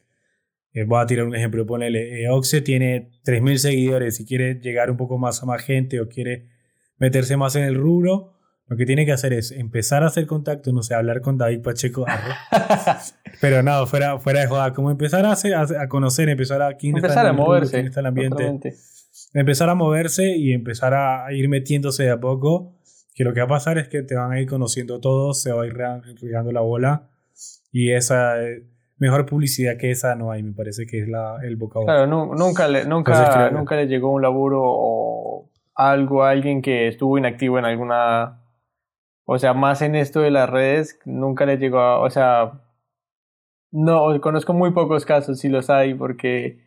eh, 0.74 0.84
voy 0.86 1.02
a 1.02 1.06
tirar 1.06 1.26
un 1.26 1.36
ejemplo, 1.36 1.66
ponele, 1.66 2.24
eh, 2.24 2.30
Oxe 2.30 2.62
tiene 2.62 3.10
3.000 3.26 3.58
seguidores 3.58 4.20
y 4.20 4.26
quiere 4.26 4.56
llegar 4.56 4.90
un 4.92 4.98
poco 4.98 5.18
más 5.18 5.42
a 5.44 5.46
más 5.46 5.62
gente 5.64 6.00
o 6.00 6.08
quiere 6.08 6.48
meterse 6.98 7.36
más 7.38 7.56
en 7.56 7.64
el 7.64 7.76
rubro, 7.76 8.38
lo 8.68 8.78
que 8.78 8.86
tiene 8.86 9.06
que 9.06 9.12
hacer 9.12 9.34
es 9.34 9.52
empezar 9.52 10.04
a 10.04 10.08
hacer 10.08 10.26
contacto, 10.28 10.72
no 10.72 10.82
sé, 10.82 10.94
hablar 10.94 11.20
con 11.22 11.38
David 11.38 11.62
Pacheco, 11.62 12.06
pero 13.42 13.62
no, 13.64 13.86
fuera, 13.86 14.20
fuera 14.20 14.42
de 14.42 14.48
joda, 14.48 14.74
como 14.74 14.92
empezar 14.92 15.26
a, 15.26 15.32
hacer- 15.34 15.54
a, 15.56 15.62
a 15.82 15.88
conocer, 15.88 16.30
empezar 16.30 16.62
a 16.62 16.76
quién 16.78 16.96
Empezar 16.96 17.26
a 17.26 17.32
rubro, 17.32 17.44
moverse. 17.46 17.72
quién 17.74 17.88
está 17.88 18.00
el 18.00 18.06
ambiente 18.06 18.36
totalmente. 18.36 18.76
empezar 19.34 19.70
a 19.70 19.76
moverse 19.76 20.36
y 20.38 20.54
empezar 20.54 20.94
a 20.94 21.26
ir 21.34 21.50
metiéndose 21.50 22.04
de 22.04 22.12
a 22.12 22.20
poco, 22.20 22.78
que 23.14 23.24
lo 23.26 23.34
que 23.34 23.42
va 23.42 23.46
a 23.46 23.50
pasar 23.50 23.78
es 23.78 23.88
que 23.90 24.04
te 24.04 24.16
van 24.16 24.32
a 24.32 24.40
ir 24.40 24.48
conociendo 24.48 25.00
todos, 25.02 25.42
se 25.42 25.52
va 25.52 25.64
a 25.64 25.68
ir 25.68 25.74
rega- 25.74 26.02
regando 26.22 26.52
la 26.52 26.62
bola 26.62 27.10
y 27.72 27.92
esa 27.92 28.42
eh, 28.42 28.64
mejor 29.02 29.26
publicidad 29.26 29.78
que 29.78 29.92
esa 29.92 30.16
no 30.16 30.32
hay, 30.32 30.44
me 30.44 30.54
parece 30.54 30.86
que 30.86 31.02
es 31.02 31.10
la, 31.10 31.40
el 31.44 31.58
boca 31.58 31.80
a 31.80 31.82
boca. 31.82 31.94
Claro, 31.94 32.08
nu- 32.08 32.36
nunca, 32.36 32.68
le, 32.68 32.86
nunca, 32.86 33.12
Entonces, 33.12 33.52
nunca 33.52 33.76
le 33.76 33.88
llegó 33.88 34.12
un 34.12 34.22
laburo 34.22 34.62
o 34.64 35.50
algo 35.76 36.24
a 36.24 36.30
alguien 36.30 36.62
que 36.62 36.88
estuvo 36.88 37.18
inactivo 37.18 37.60
en 37.60 37.66
alguna 37.66 38.38
o 39.26 39.40
sea, 39.40 39.54
más 39.54 39.82
en 39.82 39.96
esto 39.96 40.20
de 40.22 40.30
las 40.32 40.50
redes, 40.50 41.00
nunca 41.06 41.46
le 41.46 41.58
llegó 41.58 41.80
a, 41.80 42.00
o 42.00 42.10
sea, 42.10 42.62
no, 43.72 44.20
conozco 44.20 44.54
muy 44.54 44.72
pocos 44.72 45.06
casos, 45.06 45.40
si 45.40 45.48
los 45.48 45.70
hay, 45.70 45.94
porque 45.94 46.60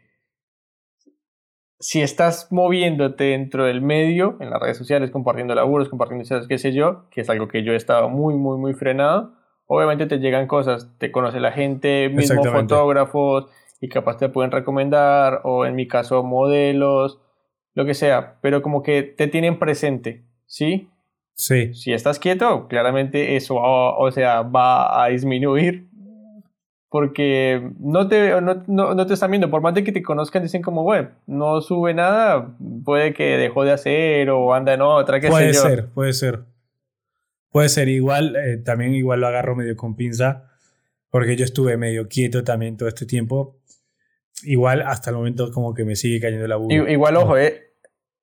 si 1.79 2.01
estás 2.01 2.51
moviéndote 2.51 3.25
dentro 3.25 3.65
del 3.67 3.83
medio, 3.83 4.39
en 4.41 4.49
las 4.51 4.61
redes 4.61 4.79
sociales, 4.79 5.11
compartiendo 5.11 5.55
laburos, 5.55 5.89
compartiendo 5.91 6.25
qué 6.49 6.59
sé 6.59 6.73
yo, 6.73 7.11
que 7.11 7.21
es 7.21 7.29
algo 7.29 7.49
que 7.49 7.63
yo 7.63 7.73
he 7.73 7.77
estado 7.77 8.09
muy, 8.09 8.35
muy, 8.35 8.57
muy 8.57 8.73
frenado, 8.73 9.35
obviamente 9.67 10.07
te 10.07 10.19
llegan 10.19 10.47
cosas, 10.47 10.91
te 10.99 11.11
conoce 11.11 11.41
la 11.41 11.53
gente, 11.53 12.09
mismos 12.09 12.49
fotógrafos, 12.49 13.47
y 13.81 13.89
capaz 13.89 14.19
te 14.19 14.29
pueden 14.29 14.51
recomendar, 14.51 15.41
o 15.45 15.67
en 15.67 15.75
mi 15.75 15.87
caso 15.87 16.23
modelos, 16.23 17.21
lo 17.75 17.85
que 17.85 17.95
sea, 17.95 18.37
pero 18.41 18.63
como 18.63 18.83
que 18.83 19.03
te 19.03 19.27
tienen 19.27 19.59
presente, 19.59 20.25
¿sí? 20.47 20.89
Sí. 21.37 21.75
Si 21.75 21.93
estás 21.93 22.19
quieto, 22.19 22.69
claramente 22.69 23.37
eso, 23.37 23.57
o 23.57 24.11
sea, 24.13 24.43
va 24.43 25.03
a 25.03 25.09
disminuir 25.09 25.89
porque 26.95 27.73
no 27.81 28.07
te, 28.07 28.41
no, 28.41 28.63
no, 28.69 29.07
te 29.07 29.15
están 29.15 29.33
viendo, 29.33 29.51
por 29.51 29.61
más 29.61 29.75
de 29.75 29.83
que 29.83 29.91
te 29.91 30.01
conozcan, 30.01 30.45
dicen 30.45 30.63
como, 30.63 30.85
bueno, 30.85 31.09
no 31.27 31.61
sube 31.61 31.93
nada, 31.93 32.55
puede 32.85 33.13
que 33.15 33.37
dejó 33.37 33.65
de 33.65 33.73
hacer 33.73 34.31
o 34.31 34.55
anda 34.55 34.75
en 34.75 34.81
otra, 34.81 35.19
qué 35.19 35.27
puede 35.27 35.53
sé 35.53 35.61
yo. 35.61 35.69
ser, 35.69 35.89
puede 35.89 36.13
ser. 36.13 36.45
Puede 37.55 37.69
ser 37.69 37.89
igual, 37.89 38.35
eh, 38.35 38.57
también 38.57 38.95
igual 38.95 39.21
lo 39.21 39.29
agarro 39.29 39.55
medio 39.55 39.77
con 39.77 39.95
pinza, 39.95 40.51
porque 41.09 41.37
yo 41.37 41.45
estuve 41.45 41.77
medio 41.77 42.09
quieto 42.09 42.43
también 42.43 42.77
todo 42.77 42.89
este 42.89 43.07
tiempo. 43.07 43.61
Igual 44.43 44.83
hasta 44.83 45.11
el 45.11 45.17
momento 45.17 45.53
como 45.53 45.73
que 45.73 45.85
me 45.85 45.95
sigue 45.95 46.21
cayendo 46.21 46.49
la 46.49 46.57
burra. 46.57 46.91
Igual, 46.91 47.17
ojo, 47.17 47.39
eh, 47.39 47.75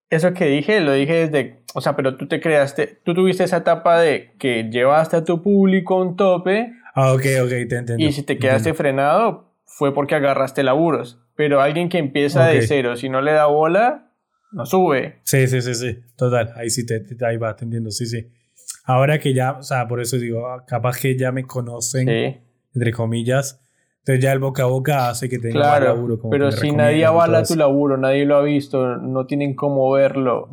eso 0.09 0.33
que 0.33 0.47
dije, 0.47 0.81
lo 0.81 0.91
dije 0.91 1.29
desde, 1.29 1.63
o 1.73 1.79
sea, 1.79 1.95
pero 1.95 2.17
tú 2.17 2.27
te 2.27 2.41
creaste, 2.41 2.99
tú 3.05 3.13
tuviste 3.13 3.45
esa 3.45 3.55
etapa 3.55 4.01
de 4.01 4.33
que 4.37 4.69
llevaste 4.69 5.15
a 5.15 5.23
tu 5.23 5.41
público 5.41 5.95
un 5.95 6.17
tope 6.17 6.73
Ah, 6.93 7.13
ok, 7.13 7.25
ok, 7.43 7.49
te 7.69 7.77
entiendo. 7.77 7.95
Y 7.99 8.11
si 8.11 8.23
te 8.23 8.37
quedaste 8.37 8.73
frenado, 8.73 9.55
fue 9.63 9.93
porque 9.93 10.15
agarraste 10.15 10.61
laburos. 10.61 11.21
Pero 11.35 11.61
alguien 11.61 11.87
que 11.87 11.99
empieza 11.99 12.45
de 12.47 12.61
cero, 12.63 12.97
si 12.97 13.07
no 13.07 13.21
le 13.21 13.31
da 13.31 13.45
bola, 13.45 14.11
no 14.51 14.65
sube. 14.65 15.21
Sí, 15.23 15.47
sí, 15.47 15.61
sí, 15.61 15.73
sí. 15.73 15.99
Total, 16.17 16.51
ahí 16.57 16.69
sí 16.69 16.85
te, 16.85 17.01
ahí 17.25 17.37
va, 17.37 17.55
te 17.55 17.63
entiendo, 17.63 17.91
sí, 17.91 18.05
sí. 18.05 18.27
Ahora 18.83 19.19
que 19.19 19.33
ya, 19.33 19.53
o 19.53 19.63
sea, 19.63 19.87
por 19.87 20.01
eso 20.01 20.17
digo, 20.17 20.45
capaz 20.67 20.99
que 20.99 21.17
ya 21.17 21.31
me 21.31 21.43
conocen, 21.43 22.09
entre 22.73 22.91
comillas. 22.91 23.59
Entonces 23.99 24.23
ya 24.23 24.31
el 24.31 24.39
boca 24.39 24.63
a 24.63 24.65
boca 24.65 25.09
hace 25.09 25.29
que 25.29 25.37
tenga 25.37 25.53
claro, 25.53 25.85
laburo. 25.85 26.19
Como 26.19 26.31
pero 26.31 26.51
si 26.51 26.71
nadie 26.71 27.05
avala 27.05 27.43
tu 27.43 27.55
laburo, 27.55 27.97
nadie 27.97 28.25
lo 28.25 28.37
ha 28.37 28.41
visto, 28.41 28.97
no 28.97 29.27
tienen 29.27 29.55
cómo 29.55 29.91
verlo. 29.91 30.49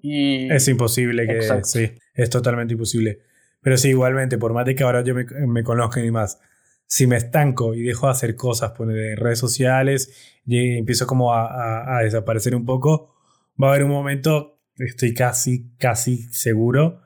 Y... 0.00 0.48
Es 0.52 0.68
imposible 0.68 1.26
que... 1.26 1.64
Sí, 1.64 1.90
es 2.14 2.30
totalmente 2.30 2.74
imposible. 2.74 3.18
Pero 3.60 3.76
sí, 3.78 3.88
igualmente, 3.88 4.38
por 4.38 4.52
más 4.52 4.64
de 4.64 4.76
que 4.76 4.84
ahora 4.84 5.02
yo 5.02 5.14
me, 5.14 5.24
me 5.46 5.64
conozcan 5.64 6.04
y 6.04 6.12
más, 6.12 6.38
si 6.86 7.06
me 7.06 7.16
estanco 7.16 7.74
y 7.74 7.82
dejo 7.82 8.06
de 8.06 8.12
hacer 8.12 8.36
cosas 8.36 8.72
por 8.72 8.86
redes 8.86 9.38
sociales 9.38 10.38
y 10.46 10.78
empiezo 10.78 11.06
como 11.06 11.32
a, 11.32 11.96
a, 11.98 12.02
desaparecer 12.02 12.54
un 12.54 12.64
poco, 12.64 13.14
va 13.60 13.68
a 13.68 13.70
haber 13.70 13.84
un 13.84 13.90
momento, 13.90 14.60
estoy 14.76 15.14
casi, 15.14 15.74
casi 15.78 16.22
seguro, 16.30 17.00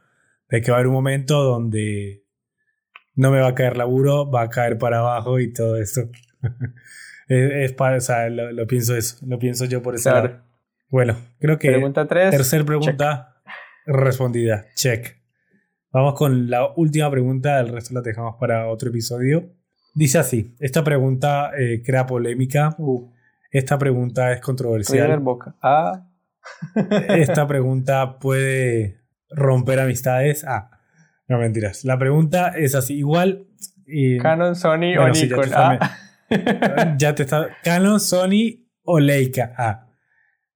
de 0.50 0.61
que 0.61 0.70
va 0.70 0.76
a 0.76 0.80
haber 0.80 0.88
un 0.88 0.94
momento 0.94 1.42
donde 1.42 2.24
no 3.14 3.30
me 3.30 3.40
va 3.40 3.48
a 3.48 3.54
caer 3.54 3.76
laburo, 3.76 4.30
va 4.30 4.42
a 4.42 4.48
caer 4.48 4.78
para 4.78 5.00
abajo 5.00 5.40
y 5.40 5.52
todo 5.52 5.76
esto. 5.76 6.02
es, 7.28 7.72
para, 7.72 7.96
o 7.96 8.00
sea, 8.00 8.28
lo, 8.30 8.66
pienso 8.66 8.96
eso, 8.96 9.18
lo 9.26 9.38
pienso 9.38 9.64
yo 9.64 9.82
por 9.82 9.94
eso. 9.94 10.11
Bueno, 10.88 11.16
creo 11.38 11.58
que... 11.58 11.68
Pregunta 11.68 12.06
3. 12.06 12.30
Tercer 12.30 12.64
pregunta 12.64 13.42
respondida. 13.87 14.66
Check. 14.74 15.18
Vamos 15.90 16.14
con 16.14 16.48
la 16.50 16.72
última 16.76 17.11
pregunta, 17.11 17.61
el 17.61 17.68
resto 17.68 17.94
la 17.94 18.02
dejamos 18.02 18.37
para 18.38 18.68
otro 18.68 18.90
episodio. 18.90 19.50
Dice 19.94 20.18
así, 20.18 20.54
esta 20.61 20.84
pregunta 20.84 21.50
eh, 21.58 21.82
crea 21.84 22.06
polémica, 22.06 22.76
uh. 22.78 23.11
esta 23.50 23.78
pregunta 23.78 24.32
es 24.32 24.40
controversial. 24.40 25.18
Boca. 25.18 25.56
Ah. 25.62 26.08
esta 27.08 27.46
pregunta 27.48 28.18
puede 28.18 28.97
romper 29.30 29.80
amistades. 29.80 30.44
Ah, 30.46 30.70
no 31.28 31.38
mentiras. 31.38 31.84
La 31.84 31.98
pregunta 31.98 32.48
es 32.56 32.74
así, 32.74 32.96
igual... 32.96 33.46
Canon, 34.20 34.54
Sony 34.54 34.96
o 34.98 35.08
Nikon. 35.08 35.50
Ah. 35.54 35.96
ya 36.98 37.14
te 37.14 37.22
está... 37.22 37.48
Canon, 37.64 38.00
Sony 38.00 38.66
o 38.82 39.00
Leica. 39.00 39.54
Ah. 39.56 39.86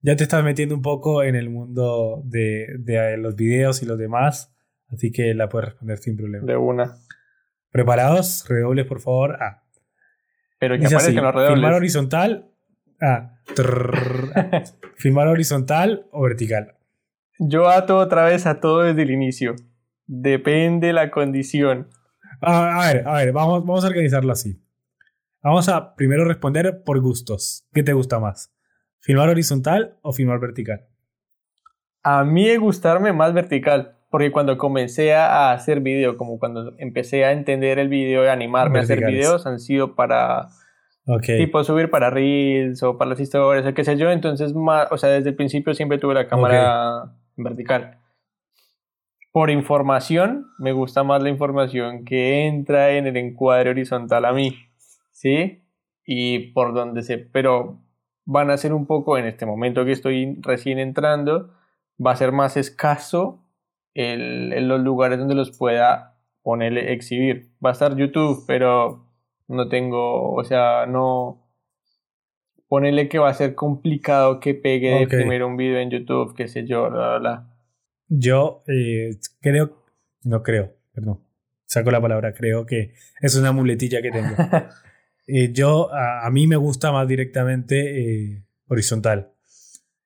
Ya 0.01 0.17
te 0.17 0.25
estás 0.25 0.43
metiendo 0.43 0.75
un 0.75 0.83
poco 0.83 1.23
en 1.23 1.37
el 1.37 1.49
mundo 1.49 2.23
de, 2.25 2.67
de 2.79 3.17
los 3.17 3.37
videos 3.37 3.83
y 3.83 3.87
los 3.87 3.99
demás. 3.99 4.53
Así 4.93 5.11
que 5.11 5.33
la 5.35 5.49
puedes 5.49 5.71
responder 5.71 5.99
sin 5.99 6.17
problema. 6.17 6.45
De 6.45 6.57
una. 6.57 6.97
¿Preparados? 7.71 8.45
Redobles, 8.49 8.87
por 8.87 9.01
favor. 9.01 9.39
Ah. 9.41 9.63
Pero 10.59 10.79
que 10.79 10.87
aparezcan 10.87 11.25
los 11.25 11.35
redobles. 11.35 11.55
Filmar 11.55 11.73
horizontal. 11.75 12.51
Ah. 13.01 13.39
Filmar 14.97 15.29
horizontal 15.29 16.07
o 16.13 16.23
vertical. 16.23 16.77
Yo 17.39 17.69
ato 17.69 17.99
otra 17.99 18.25
vez 18.25 18.47
a 18.47 18.61
todo 18.61 18.83
desde 18.83 19.03
el 19.03 19.11
inicio. 19.11 19.55
Depende 20.07 20.93
la 20.93 21.11
condición. 21.11 21.89
A 22.41 22.87
ver, 22.93 23.07
a 23.07 23.15
ver, 23.15 23.33
vamos, 23.33 23.65
vamos 23.65 23.85
a 23.85 23.89
organizarlo 23.89 24.33
así. 24.33 24.61
Vamos 25.43 25.69
a 25.69 25.95
primero 25.95 26.25
responder 26.25 26.83
por 26.85 27.01
gustos. 27.01 27.67
¿Qué 27.73 27.83
te 27.83 27.93
gusta 27.93 28.21
más? 28.21 28.55
¿Filmar 29.01 29.29
horizontal 29.29 29.99
o 30.03 30.13
filmar 30.13 30.39
vertical? 30.39 30.87
A 32.03 32.25
mí 32.25 32.45
me 32.45 32.57
gustarme 32.59 33.13
más 33.13 33.33
vertical. 33.33 33.99
Porque 34.13 34.31
cuando 34.31 34.59
comencé 34.59 35.15
a 35.15 35.53
hacer 35.53 35.81
video, 35.81 36.19
como 36.19 36.39
cuando 36.39 36.75
empecé 36.77 37.25
a 37.25 37.33
entender 37.33 37.79
el 37.79 37.89
video 37.89 38.25
y 38.25 38.29
animarme 38.29 38.79
a 38.79 38.83
hacer 38.83 39.07
videos, 39.07 39.47
han 39.47 39.59
sido 39.59 39.95
para 39.95 40.49
tipo 41.25 41.65
subir 41.65 41.89
para 41.89 42.11
Reels 42.11 42.83
o 42.83 42.99
para 42.99 43.13
las 43.13 43.21
historias 43.21 43.65
o 43.67 43.73
qué 43.73 43.85
sé 43.85 43.97
yo. 43.97 44.11
Entonces, 44.11 44.55
más, 44.55 44.89
o 44.91 44.99
sea, 44.99 45.09
desde 45.09 45.31
el 45.31 45.35
principio 45.35 45.73
siempre 45.73 45.97
tuve 45.97 46.13
la 46.13 46.29
cámara 46.29 47.15
vertical. 47.37 47.99
Por 49.33 49.51
información, 49.51 50.47
me 50.59 50.73
gusta 50.73 51.03
más 51.05 51.23
la 51.23 51.31
información 51.31 52.05
que 52.05 52.47
entra 52.47 52.91
en 52.91 53.07
el 53.07 53.17
encuadre 53.17 53.71
horizontal 53.71 54.25
a 54.25 54.33
mí. 54.33 54.55
¿Sí? 55.11 55.63
Y 56.05 56.53
por 56.53 56.75
donde 56.75 57.03
se. 57.03 57.19
Pero 57.19 57.81
van 58.25 58.51
a 58.51 58.57
ser 58.57 58.73
un 58.73 58.87
poco, 58.87 59.17
en 59.19 59.27
este 59.27 59.47
momento 59.47 59.85
que 59.85 59.93
estoy 59.93 60.39
recién 60.43 60.79
entrando, 60.79 61.55
va 62.05 62.13
a 62.13 62.17
ser 62.17 62.33
más 62.33 62.57
escaso 62.57 63.45
en 63.95 64.69
los 64.69 64.81
lugares 64.81 65.19
donde 65.19 65.35
los 65.35 65.57
pueda 65.57 66.19
ponerle 66.43 66.93
exhibir. 66.93 67.51
Va 67.65 67.71
a 67.71 67.73
estar 67.73 67.97
YouTube, 67.97 68.45
pero 68.47 69.07
no 69.49 69.69
tengo, 69.69 70.33
o 70.33 70.45
sea, 70.45 70.87
no 70.87 71.42
ponerle 72.73 73.07
que 73.07 73.19
va 73.19 73.29
a 73.29 73.35
ser 73.35 73.55
complicado 73.55 74.41
que 74.41 74.55
pegue 74.55 75.01
de 75.01 75.07
primero 75.07 75.47
un 75.47 75.59
video 75.59 75.79
en 75.79 75.91
YouTube, 75.91 76.35
qué 76.35 76.49
sé 76.49 76.67
yo, 76.67 76.91
bla, 76.91 77.19
bla, 77.19 77.55
Yo 78.09 78.65
eh, 78.67 79.11
creo, 79.43 79.85
no 80.25 80.43
creo, 80.43 80.73
perdón, 80.95 81.21
saco 81.67 81.91
la 81.91 82.01
palabra, 82.01 82.33
creo 82.33 82.65
que 82.65 82.95
es 83.21 83.37
una 83.37 83.53
muletilla 83.53 84.01
que 84.01 84.11
tengo. 84.11 84.35
Eh, 85.29 85.53
yo, 85.53 85.89
a, 85.95 86.29
mí 86.31 86.49
me 86.49 86.57
gusta 86.57 86.91
más 86.91 87.07
directamente 87.07 88.33
eh, 88.33 88.45
horizontal 88.67 89.31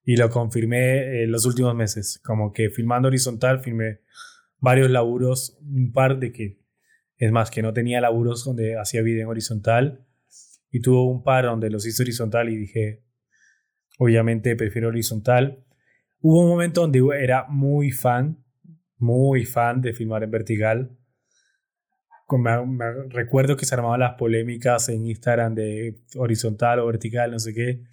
y 0.04 0.16
lo 0.16 0.28
confirmé 0.28 1.22
en 1.22 1.32
los 1.32 1.46
últimos 1.46 1.74
meses. 1.74 2.20
Como 2.22 2.52
que 2.52 2.68
filmando 2.68 3.08
horizontal, 3.08 3.60
filmé 3.60 4.00
varios 4.58 4.90
laburos, 4.90 5.56
un 5.62 5.90
par 5.90 6.18
de 6.18 6.32
que, 6.32 6.58
es 7.16 7.32
más, 7.32 7.50
que 7.50 7.62
no 7.62 7.72
tenía 7.72 8.02
laburos 8.02 8.44
donde 8.44 8.78
hacía 8.78 9.00
video 9.00 9.22
en 9.22 9.28
horizontal 9.28 10.06
y 10.70 10.80
tuvo 10.80 11.10
un 11.10 11.22
par 11.22 11.44
donde 11.44 11.70
los 11.70 11.86
hice 11.86 12.02
horizontal 12.02 12.48
y 12.48 12.56
dije, 12.56 13.02
obviamente 13.98 14.56
prefiero 14.56 14.88
horizontal. 14.88 15.64
Hubo 16.20 16.42
un 16.42 16.48
momento 16.48 16.82
donde 16.82 17.02
era 17.18 17.46
muy 17.48 17.90
fan, 17.90 18.44
muy 18.98 19.44
fan 19.44 19.80
de 19.80 19.92
filmar 19.92 20.22
en 20.24 20.30
vertical. 20.30 20.98
Recuerdo 23.10 23.56
que 23.56 23.66
se 23.66 23.74
armaban 23.74 24.00
las 24.00 24.14
polémicas 24.14 24.88
en 24.88 25.06
Instagram 25.06 25.54
de 25.54 26.02
horizontal 26.16 26.80
o 26.80 26.86
vertical, 26.86 27.30
no 27.30 27.38
sé 27.38 27.54
qué. 27.54 27.84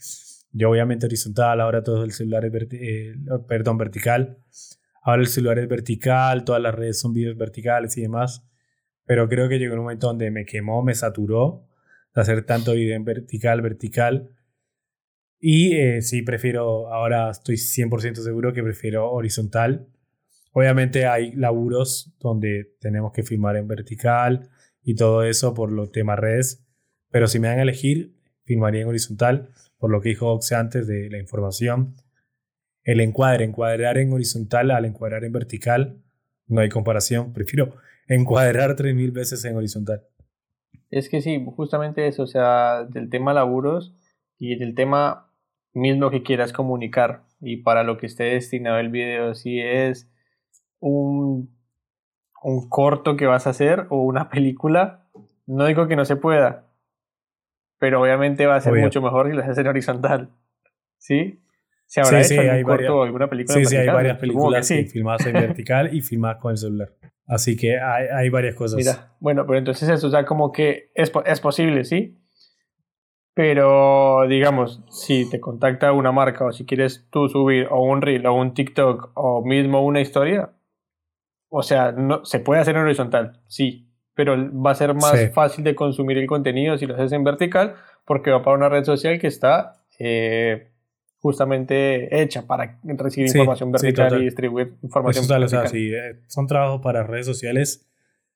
Yo 0.52 0.70
obviamente 0.70 1.06
horizontal, 1.06 1.62
ahora 1.62 1.84
todo 1.84 2.04
el 2.04 2.12
celular 2.12 2.46
es 2.46 2.54
eh, 2.72 3.14
perdón, 3.48 3.78
vertical. 3.78 4.40
Ahora 5.04 5.22
el 5.22 5.28
celular 5.28 5.60
es 5.60 5.68
vertical, 5.68 6.46
todas 6.46 6.62
las 6.62 6.74
redes 6.74 7.00
son 7.00 7.14
videos 7.14 7.38
verticales 7.38 7.98
y 7.98 8.02
demás. 8.02 8.48
Pero 9.06 9.28
creo 9.28 9.50
que 9.50 9.60
llegó 9.60 9.74
un 9.76 9.82
momento 9.82 10.08
donde 10.08 10.32
me 10.32 10.46
quemó, 10.46 10.82
me 10.82 10.96
saturó 10.96 11.68
hacer 12.14 12.46
tanto 12.46 12.74
video 12.74 12.96
en 12.96 13.06
vertical, 13.06 13.62
vertical. 13.62 14.30
Y 15.40 15.76
eh, 15.76 16.02
sí, 16.02 16.22
prefiero, 16.22 16.94
ahora 16.94 17.30
estoy 17.30 17.56
100% 17.56 18.16
seguro 18.24 18.54
que 18.54 18.64
prefiero 18.64 19.12
horizontal. 19.12 19.88
Obviamente 20.52 21.06
hay 21.08 21.34
laburos 21.34 22.16
donde 22.20 22.76
tenemos 22.80 23.12
que 23.12 23.24
filmar 23.24 23.58
en 23.58 23.68
vertical 23.68 24.50
y 24.84 24.96
todo 24.96 25.24
eso 25.24 25.54
por 25.54 25.72
los 25.72 25.92
temas 25.92 26.20
redes. 26.20 26.64
Pero 27.10 27.28
si 27.28 27.40
me 27.40 27.48
dan 27.48 27.60
a 27.60 27.64
elegir, 27.64 28.16
filmaría 28.46 28.82
en 28.82 28.88
horizontal 28.88 29.50
por 29.84 29.92
lo 29.92 30.00
que 30.00 30.10
dijo 30.10 30.32
Oxe 30.32 30.56
antes 30.56 30.88
de 30.88 31.10
la 31.10 31.18
información. 31.18 31.96
El 32.84 33.02
encuadre, 33.02 33.44
encuadrar 33.44 33.98
en 33.98 34.14
horizontal 34.14 34.72
al 34.72 34.86
encuadrar 34.86 35.26
en 35.26 35.34
vertical, 35.34 36.02
no 36.48 36.62
hay 36.62 36.70
comparación. 36.70 37.34
Prefiero 37.34 37.76
encuadrar 38.08 38.78
3.000 38.78 39.12
veces 39.12 39.44
en 39.44 39.58
horizontal. 39.58 40.04
Es 40.90 41.10
que 41.10 41.22
sí, 41.22 41.44
justamente 41.56 42.08
eso, 42.08 42.24
o 42.24 42.28
sea, 42.28 42.84
del 42.84 43.10
tema 43.10 43.34
laburos 43.34 43.96
y 44.38 44.56
del 44.58 44.76
tema 44.76 45.30
mismo 45.74 46.12
que 46.12 46.24
quieras 46.24 46.54
comunicar 46.54 47.24
y 47.42 47.58
para 47.58 47.84
lo 47.84 47.98
que 47.98 48.06
esté 48.06 48.26
destinado 48.26 48.78
el 48.78 48.90
video, 48.90 49.36
si 49.36 49.60
es 49.60 50.10
un, 50.80 51.50
un 52.44 52.70
corto 52.70 53.16
que 53.16 53.26
vas 53.26 53.48
a 53.48 53.52
hacer 53.52 53.88
o 53.90 54.04
una 54.04 54.30
película, 54.30 55.08
no 55.46 55.66
digo 55.66 55.88
que 55.88 55.96
no 55.96 56.06
se 56.06 56.16
pueda, 56.16 56.68
pero 57.80 58.02
obviamente 58.02 58.46
va 58.46 58.56
a 58.56 58.62
ser 58.62 58.74
mucho 58.76 59.02
mejor 59.02 59.28
si 59.28 59.34
lo 59.36 59.42
haces 59.42 59.58
en 59.58 59.68
horizontal. 59.68 60.30
¿Sí? 60.98 61.42
¿Se 61.86 62.02
habrá 62.02 62.22
hecho 62.22 62.42
hay 62.42 62.64
corto 62.64 62.98
o 62.98 63.04
alguna 63.04 63.30
película? 63.30 63.60
Sí, 63.60 63.66
sí, 63.66 63.76
hay 63.76 63.88
varias 63.88 64.18
películas 64.18 64.68
filmadas 64.68 65.26
en 65.26 65.34
vertical 65.34 65.94
y 65.94 66.02
filmadas 66.02 66.38
con 66.42 66.52
el 66.52 66.58
celular. 66.58 66.90
Así 67.26 67.56
que 67.56 67.80
hay, 67.80 68.08
hay, 68.14 68.30
varias 68.30 68.56
cosas. 68.56 68.78
Mira, 68.78 69.16
bueno, 69.20 69.46
pero 69.46 69.60
entonces 69.60 69.88
eso, 69.88 70.08
o 70.08 70.12
sea, 70.12 70.26
como 70.26 70.52
que 70.52 70.92
es, 70.94 71.12
es 71.26 71.40
posible, 71.40 71.84
¿sí? 71.86 72.20
Pero, 73.36 74.28
digamos, 74.28 74.84
si 74.90 75.28
te 75.30 75.40
contacta 75.40 75.92
una 75.92 76.12
marca 76.12 76.46
o 76.46 76.52
si 76.52 76.66
quieres 76.66 77.08
tú 77.10 77.30
subir 77.30 77.68
o 77.72 77.82
un 77.82 78.02
reel 78.02 78.26
o 78.28 78.34
un 78.34 78.54
TikTok 78.54 79.12
o 79.16 79.44
mismo 79.44 79.84
una 79.84 80.02
historia, 80.02 80.52
o 81.50 81.64
sea, 81.64 81.92
no, 81.92 82.26
se 82.26 82.40
puede 82.40 82.62
hacer 82.62 82.76
en 82.76 82.84
horizontal, 82.84 83.42
sí, 83.48 83.90
pero 84.14 84.36
va 84.54 84.72
a 84.72 84.76
ser 84.76 84.94
más 84.94 85.32
fácil 85.34 85.64
de 85.64 85.76
consumir 85.76 86.18
el 86.18 86.28
contenido 86.28 86.78
si 86.78 86.86
lo 86.86 86.94
haces 86.94 87.12
en 87.12 87.24
vertical 87.24 87.76
porque 88.06 88.32
va 88.32 88.44
para 88.44 88.58
una 88.58 88.70
red 88.70 88.84
social 88.84 89.20
que 89.20 89.28
está 89.28 89.84
eh, 89.98 90.73
justamente 91.24 92.22
hecha 92.22 92.46
para 92.46 92.82
recibir 92.84 93.30
información 93.30 93.72
vertical 93.72 94.22
y 94.22 94.26
distribuir 94.26 94.74
información 94.84 95.24
total, 95.24 95.40
vertical. 95.40 95.66
O 95.66 95.70
sea, 95.70 95.80
eh, 95.80 96.20
son 96.28 96.48
trabajos 96.48 96.82
para 96.82 97.04
redes 97.04 97.26
sociales, 97.26 97.88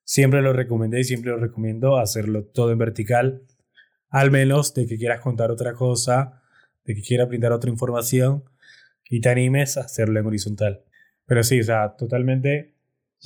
siempre 0.06 0.42
lo 0.42 0.54
recomendé 0.54 1.02
y 1.02 1.04
siempre 1.04 1.32
lo 1.32 1.38
recomiendo 1.38 1.98
hacerlo 1.98 2.46
todo 2.46 2.72
en 2.72 2.78
vertical. 2.78 3.42
Al 4.10 4.32
menos 4.32 4.74
de 4.74 4.88
que 4.88 4.98
quieras 4.98 5.20
contar 5.20 5.52
otra 5.52 5.74
cosa, 5.74 6.42
de 6.86 6.96
que 6.96 7.02
quieras 7.02 7.28
brindar 7.28 7.52
otra 7.52 7.70
información 7.70 8.46
y 9.10 9.20
te 9.20 9.28
animes 9.28 9.76
a 9.76 9.82
hacerlo 9.82 10.22
en 10.22 10.26
horizontal. 10.26 10.86
Pero 11.26 11.44
sí, 11.44 11.60
o 11.60 11.64
sea, 11.66 11.94
totalmente 11.98 12.74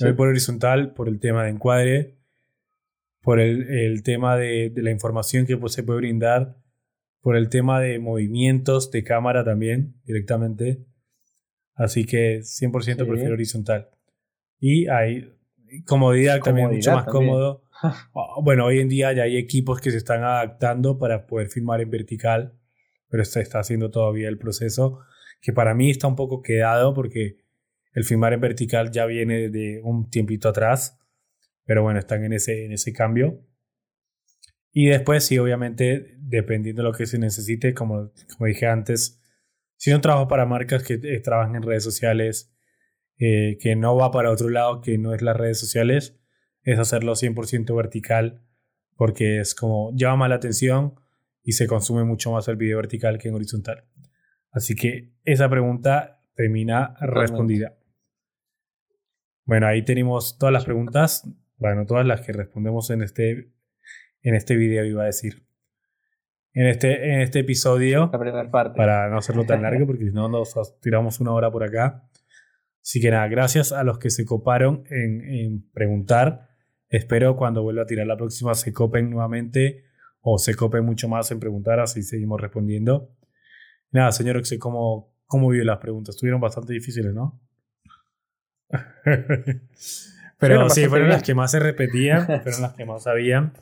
voy 0.00 0.14
por 0.14 0.26
horizontal 0.26 0.92
por 0.92 1.06
el 1.06 1.20
tema 1.20 1.44
de 1.44 1.50
encuadre, 1.50 2.16
por 3.20 3.38
el, 3.38 3.70
el 3.70 4.02
tema 4.02 4.36
de, 4.36 4.70
de, 4.70 4.82
la 4.82 4.90
información 4.90 5.46
que 5.46 5.56
se 5.68 5.84
puede 5.84 6.00
brindar, 6.00 6.56
por 7.22 7.36
el 7.36 7.48
tema 7.48 7.80
de 7.80 7.98
movimientos 7.98 8.90
de 8.90 9.02
cámara 9.02 9.44
también 9.44 9.94
directamente. 10.04 10.84
Así 11.74 12.04
que 12.04 12.40
100% 12.40 13.08
prefiero 13.08 13.32
horizontal. 13.32 13.88
Y 14.60 14.88
hay 14.88 15.32
comodidad, 15.86 16.40
también, 16.40 16.68
mucho 16.70 16.92
más 16.92 17.06
cómodo 17.06 17.62
Ah, 17.82 18.34
bueno, 18.40 18.66
hoy 18.66 18.78
en 18.78 18.88
día 18.88 19.12
ya 19.12 19.24
hay 19.24 19.36
equipos 19.36 19.80
que 19.80 19.90
se 19.90 19.96
están 19.96 20.22
adaptando 20.22 20.98
para 20.98 21.26
poder 21.26 21.48
filmar 21.48 21.80
en 21.80 21.90
vertical, 21.90 22.54
pero 23.08 23.24
se 23.24 23.40
está 23.40 23.58
haciendo 23.58 23.90
todavía 23.90 24.28
el 24.28 24.38
proceso, 24.38 25.00
que 25.40 25.52
para 25.52 25.74
mí 25.74 25.90
está 25.90 26.06
un 26.06 26.16
poco 26.16 26.42
quedado 26.42 26.94
porque 26.94 27.38
el 27.92 28.04
filmar 28.04 28.32
en 28.32 28.40
vertical 28.40 28.90
ya 28.90 29.06
viene 29.06 29.48
de 29.48 29.80
un 29.82 30.08
tiempito 30.08 30.48
atrás, 30.48 30.98
pero 31.64 31.82
bueno, 31.82 31.98
están 31.98 32.24
en 32.24 32.32
ese, 32.32 32.64
en 32.64 32.72
ese 32.72 32.92
cambio. 32.92 33.40
Y 34.72 34.86
después, 34.86 35.24
sí, 35.24 35.38
obviamente, 35.38 36.16
dependiendo 36.18 36.82
de 36.82 36.88
lo 36.88 36.94
que 36.94 37.06
se 37.06 37.18
necesite, 37.18 37.74
como, 37.74 38.10
como 38.36 38.46
dije 38.46 38.66
antes, 38.66 39.20
si 39.76 39.90
no 39.90 40.00
trabajo 40.00 40.28
para 40.28 40.46
marcas 40.46 40.82
que 40.82 40.94
eh, 40.94 41.20
trabajan 41.20 41.56
en 41.56 41.62
redes 41.62 41.84
sociales, 41.84 42.54
eh, 43.18 43.58
que 43.60 43.76
no 43.76 43.96
va 43.96 44.10
para 44.10 44.30
otro 44.30 44.48
lado, 44.48 44.80
que 44.80 44.96
no 44.96 45.14
es 45.14 45.22
las 45.22 45.36
redes 45.36 45.60
sociales, 45.60 46.18
es 46.62 46.78
hacerlo 46.78 47.12
100% 47.12 47.76
vertical 47.76 48.42
porque 48.96 49.40
es 49.40 49.54
como 49.54 49.90
llama 49.94 50.28
la 50.28 50.36
atención 50.36 50.94
y 51.42 51.52
se 51.52 51.66
consume 51.66 52.04
mucho 52.04 52.30
más 52.30 52.46
el 52.48 52.56
video 52.56 52.76
vertical 52.76 53.18
que 53.18 53.28
en 53.28 53.34
horizontal. 53.34 53.84
Así 54.52 54.74
que 54.74 55.12
esa 55.24 55.48
pregunta 55.48 56.22
termina 56.34 56.94
respondida. 57.00 57.76
Bueno, 59.44 59.66
ahí 59.66 59.84
tenemos 59.84 60.38
todas 60.38 60.52
las 60.52 60.64
preguntas, 60.64 61.28
bueno, 61.56 61.84
todas 61.84 62.06
las 62.06 62.20
que 62.20 62.32
respondemos 62.32 62.90
en 62.90 63.02
este, 63.02 63.50
en 64.22 64.34
este 64.34 64.56
video, 64.56 64.84
iba 64.84 65.02
a 65.02 65.06
decir. 65.06 65.46
En 66.54 66.66
este, 66.66 67.14
en 67.14 67.20
este 67.20 67.40
episodio, 67.40 68.10
la 68.12 68.18
primera 68.18 68.50
parte. 68.50 68.76
para 68.76 69.08
no 69.08 69.18
hacerlo 69.18 69.44
tan 69.44 69.62
largo, 69.62 69.86
porque 69.86 70.06
si 70.06 70.12
no 70.12 70.28
nos 70.28 70.54
tiramos 70.80 71.20
una 71.20 71.32
hora 71.32 71.50
por 71.50 71.64
acá. 71.64 72.08
Así 72.82 73.00
que 73.00 73.10
nada, 73.10 73.26
gracias 73.28 73.72
a 73.72 73.84
los 73.84 73.98
que 73.98 74.10
se 74.10 74.24
coparon 74.24 74.84
en, 74.90 75.22
en 75.22 75.70
preguntar. 75.70 76.48
Espero 76.88 77.36
cuando 77.36 77.62
vuelva 77.62 77.82
a 77.82 77.86
tirar 77.86 78.06
la 78.06 78.16
próxima 78.16 78.54
se 78.54 78.72
copen 78.72 79.08
nuevamente 79.08 79.84
o 80.20 80.38
se 80.38 80.54
copen 80.54 80.84
mucho 80.84 81.08
más 81.08 81.30
en 81.30 81.40
preguntar, 81.40 81.80
así 81.80 82.02
seguimos 82.02 82.40
respondiendo. 82.40 83.16
Nada, 83.90 84.12
señor 84.12 84.36
Oxe, 84.38 84.58
¿cómo, 84.58 85.14
cómo 85.26 85.48
vio 85.48 85.64
las 85.64 85.78
preguntas? 85.78 86.14
Estuvieron 86.14 86.40
bastante 86.40 86.72
difíciles, 86.72 87.12
¿no? 87.12 87.40
Pero 90.38 90.70
sí, 90.70 90.86
fueron 90.86 91.08
las 91.08 91.22
que 91.22 91.34
más 91.34 91.50
se 91.50 91.60
repetían, 91.60 92.26
fueron 92.42 92.62
las 92.62 92.72
que 92.74 92.84
más 92.84 93.02
sabían. 93.02 93.52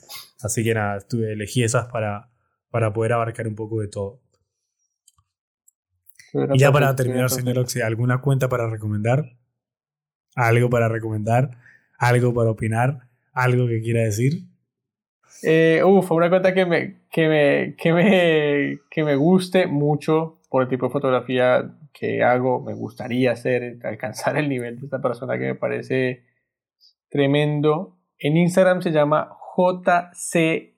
Así 0.43 0.65
que 0.65 0.75
nada, 0.75 0.97
estuve, 0.99 1.33
elegí 1.33 1.63
esas 1.63 1.87
para, 1.87 2.31
para 2.71 2.93
poder 2.93 3.13
abarcar 3.13 3.47
un 3.47 3.55
poco 3.55 3.81
de 3.81 3.89
todo. 3.89 4.21
Y 6.53 6.59
ya 6.59 6.71
para 6.71 6.95
terminar, 6.95 7.29
señor 7.31 7.59
Oxe, 7.59 7.83
¿alguna 7.83 8.21
cuenta 8.21 8.49
para 8.49 8.69
recomendar? 8.69 9.37
¿Algo 10.37 10.71
para 10.71 10.89
recomendar? 10.89 11.51
¿Algo 11.99 12.33
para 12.33 12.51
opinar? 12.51 13.09
¿Algo 13.33 13.67
que 13.67 13.81
quiera 13.81 14.03
decir? 14.03 14.45
Eh, 15.43 15.83
uf, 15.85 16.11
una 16.13 16.29
cuenta 16.29 16.55
que 16.55 16.67
me, 16.67 17.01
que, 17.11 17.29
me, 17.29 17.77
que, 17.77 17.93
me, 17.93 18.79
que 18.91 19.05
me 19.05 19.17
guste 19.17 19.67
mucho 19.67 20.39
por 20.49 20.63
el 20.63 20.69
tipo 20.69 20.87
de 20.87 20.93
fotografía 20.93 21.75
que 21.93 22.23
hago, 22.23 22.61
me 22.61 22.75
gustaría 22.75 23.33
hacer, 23.33 23.79
alcanzar 23.83 24.37
el 24.37 24.49
nivel 24.49 24.79
de 24.79 24.87
esta 24.87 25.01
persona 25.01 25.39
que 25.39 25.47
me 25.47 25.55
parece 25.55 26.25
tremendo. 27.09 27.97
En 28.19 28.37
Instagram 28.37 28.83
se 28.83 28.91
llama 28.91 29.37
JC 29.61 30.75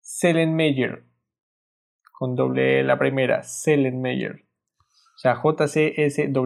Sellenmeyer, 0.00 1.04
con 2.12 2.34
doble 2.34 2.80
E 2.80 2.82
la 2.82 2.98
primera, 2.98 3.42
Sellenmeyer. 3.42 4.44
O 5.14 5.18
sea, 5.18 5.40
JC-S-L-E-N-M-E-Y. 5.42 6.42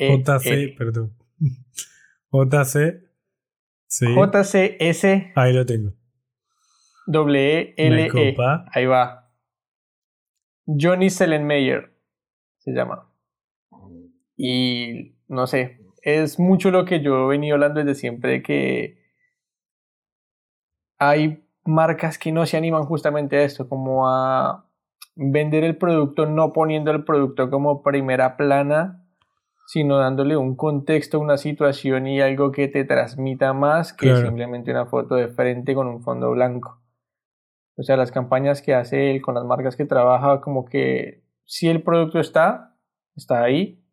E 0.00 0.16
JC, 0.16 0.76
perdón. 0.76 1.16
JC. 2.32 3.02
Sí. 3.86 4.06
JCS. 4.06 5.04
Ahí 5.34 5.52
lo 5.52 5.64
tengo. 5.66 5.92
W 7.06 7.74
L 7.76 8.10
E. 8.14 8.36
Ahí 8.72 8.86
va. 8.86 9.32
Johnny 10.66 11.08
Sellenmeyer 11.08 11.92
se 12.58 12.72
llama. 12.72 13.10
Y 14.36 15.16
no 15.26 15.46
sé, 15.46 15.80
es 16.16 16.38
mucho 16.38 16.70
lo 16.70 16.84
que 16.84 17.00
yo 17.00 17.26
he 17.26 17.28
venido 17.28 17.54
hablando 17.54 17.80
desde 17.80 17.98
siempre 17.98 18.42
que 18.42 18.98
hay 20.98 21.44
marcas 21.64 22.18
que 22.18 22.32
no 22.32 22.46
se 22.46 22.56
animan 22.56 22.84
justamente 22.84 23.36
a 23.36 23.42
esto, 23.42 23.68
como 23.68 24.08
a 24.08 24.66
vender 25.14 25.64
el 25.64 25.76
producto 25.76 26.26
no 26.26 26.52
poniendo 26.52 26.90
el 26.90 27.04
producto 27.04 27.50
como 27.50 27.82
primera 27.82 28.36
plana 28.36 29.04
sino 29.68 29.98
dándole 29.98 30.34
un 30.38 30.56
contexto, 30.56 31.20
una 31.20 31.36
situación 31.36 32.06
y 32.06 32.22
algo 32.22 32.52
que 32.52 32.68
te 32.68 32.86
transmita 32.86 33.52
más 33.52 33.92
que 33.92 34.16
simplemente 34.16 34.70
una 34.70 34.86
foto 34.86 35.14
de 35.14 35.28
frente 35.28 35.74
con 35.74 35.88
un 35.88 36.02
fondo 36.02 36.30
blanco. 36.30 36.80
O 37.76 37.82
sea, 37.82 37.98
las 37.98 38.10
campañas 38.10 38.62
que 38.62 38.74
hace 38.74 39.10
él 39.10 39.20
con 39.20 39.34
las 39.34 39.44
marcas 39.44 39.76
que 39.76 39.84
trabaja, 39.84 40.40
como 40.40 40.64
que 40.64 41.22
si 41.44 41.68
el 41.68 41.82
producto 41.82 42.18
está, 42.18 42.78
está 43.14 43.42
ahí, 43.42 43.84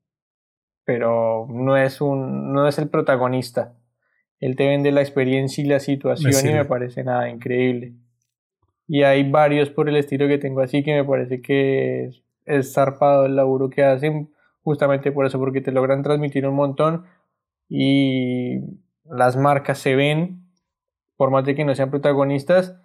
pero 0.86 1.48
no 1.50 1.76
es, 1.76 2.00
un, 2.00 2.54
no 2.54 2.68
es 2.68 2.78
el 2.78 2.90
protagonista. 2.90 3.74
Él 4.40 4.56
te 4.56 4.68
vende 4.68 4.92
la 4.92 5.02
experiencia 5.02 5.64
y 5.64 5.68
la 5.68 5.80
situación 5.80 6.48
y 6.48 6.54
me 6.54 6.66
parece 6.66 7.04
nada 7.04 7.30
increíble. 7.30 7.94
Y 8.88 9.02
hay 9.02 9.30
varios 9.30 9.70
por 9.70 9.90
el 9.90 9.96
estilo 9.98 10.28
que 10.28 10.38
tengo 10.38 10.62
así 10.62 10.84
que 10.84 10.94
me 10.94 11.04
parece 11.04 11.42
que 11.42 12.06
es, 12.06 12.24
es 12.46 12.74
zarpado 12.74 13.26
el 13.26 13.36
laburo 13.36 13.70
que 13.70 13.84
hacen 13.84 14.30
justamente 14.64 15.12
por 15.12 15.26
eso, 15.26 15.40
porque 15.40 15.62
te 15.62 15.72
logran 15.72 16.04
transmitir 16.04 16.48
un 16.48 16.56
montón 16.56 17.06
y 17.70 18.60
las 19.06 19.38
marcas 19.38 19.80
se 19.80 19.96
ven, 19.96 20.44
por 21.18 21.32
más 21.32 21.46
de 21.46 21.56
que 21.56 21.66
no 21.66 21.76
sean 21.76 21.92
protagonistas, 21.92 22.76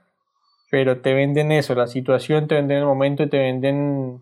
pero 0.71 1.01
te 1.01 1.15
venden 1.15 1.53
eso, 1.53 1.75
la 1.75 1.87
situación, 1.87 2.49
te 2.49 2.55
venden 2.55 2.79
el 2.79 2.85
momento 2.85 3.23
y 3.23 3.29
te 3.29 3.39
venden 3.39 4.21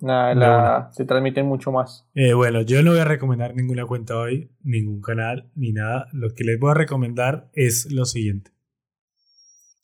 nada, 0.00 0.90
se 0.92 1.04
transmiten 1.04 1.46
mucho 1.46 1.72
más. 1.72 2.08
Eh, 2.14 2.34
bueno, 2.34 2.62
yo 2.62 2.82
no 2.82 2.92
voy 2.92 3.00
a 3.00 3.04
recomendar 3.04 3.54
ninguna 3.54 3.86
cuenta 3.86 4.16
hoy, 4.16 4.50
ningún 4.62 5.00
canal, 5.00 5.50
ni 5.54 5.72
nada. 5.72 6.08
Lo 6.12 6.34
que 6.34 6.44
les 6.44 6.58
voy 6.58 6.70
a 6.70 6.74
recomendar 6.74 7.48
es 7.52 7.90
lo 7.92 8.04
siguiente. 8.04 8.52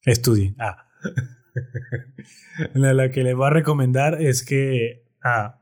Estudien. 0.05 0.57
Ah. 0.59 0.89
lo 2.75 3.11
que 3.11 3.23
les 3.23 3.35
voy 3.35 3.47
a 3.47 3.51
recomendar 3.51 4.21
es 4.21 4.45
que 4.45 5.05
ah, 5.23 5.61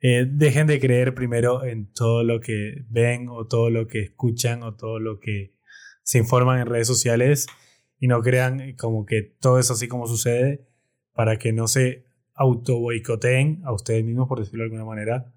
eh, 0.00 0.26
dejen 0.28 0.66
de 0.66 0.78
creer 0.78 1.14
primero 1.14 1.64
en 1.64 1.92
todo 1.92 2.22
lo 2.22 2.40
que 2.40 2.84
ven 2.88 3.28
o 3.28 3.46
todo 3.46 3.70
lo 3.70 3.86
que 3.86 4.02
escuchan 4.02 4.62
o 4.62 4.74
todo 4.74 4.98
lo 5.00 5.18
que 5.18 5.54
se 6.02 6.18
informan 6.18 6.60
en 6.60 6.66
redes 6.66 6.86
sociales 6.86 7.46
y 7.98 8.08
no 8.08 8.20
crean 8.22 8.74
como 8.76 9.04
que 9.04 9.22
todo 9.22 9.58
es 9.58 9.70
así 9.70 9.88
como 9.88 10.06
sucede 10.06 10.68
para 11.12 11.38
que 11.38 11.52
no 11.52 11.66
se 11.66 12.05
auto 12.36 12.78
boicoteen 12.78 13.62
a 13.64 13.72
ustedes 13.72 14.04
mismos, 14.04 14.28
por 14.28 14.38
decirlo 14.38 14.62
de 14.62 14.66
alguna 14.66 14.84
manera. 14.84 15.32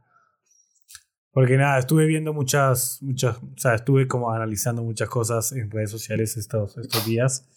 Porque 1.31 1.57
nada, 1.57 1.79
estuve 1.79 2.05
viendo 2.05 2.33
muchas, 2.33 2.99
muchas, 3.01 3.37
o 3.37 3.57
sea, 3.57 3.75
estuve 3.75 4.07
como 4.07 4.31
analizando 4.31 4.83
muchas 4.83 5.09
cosas 5.09 5.51
en 5.53 5.71
redes 5.71 5.91
sociales 5.91 6.37
estos, 6.37 6.77
estos 6.77 7.05
días 7.05 7.47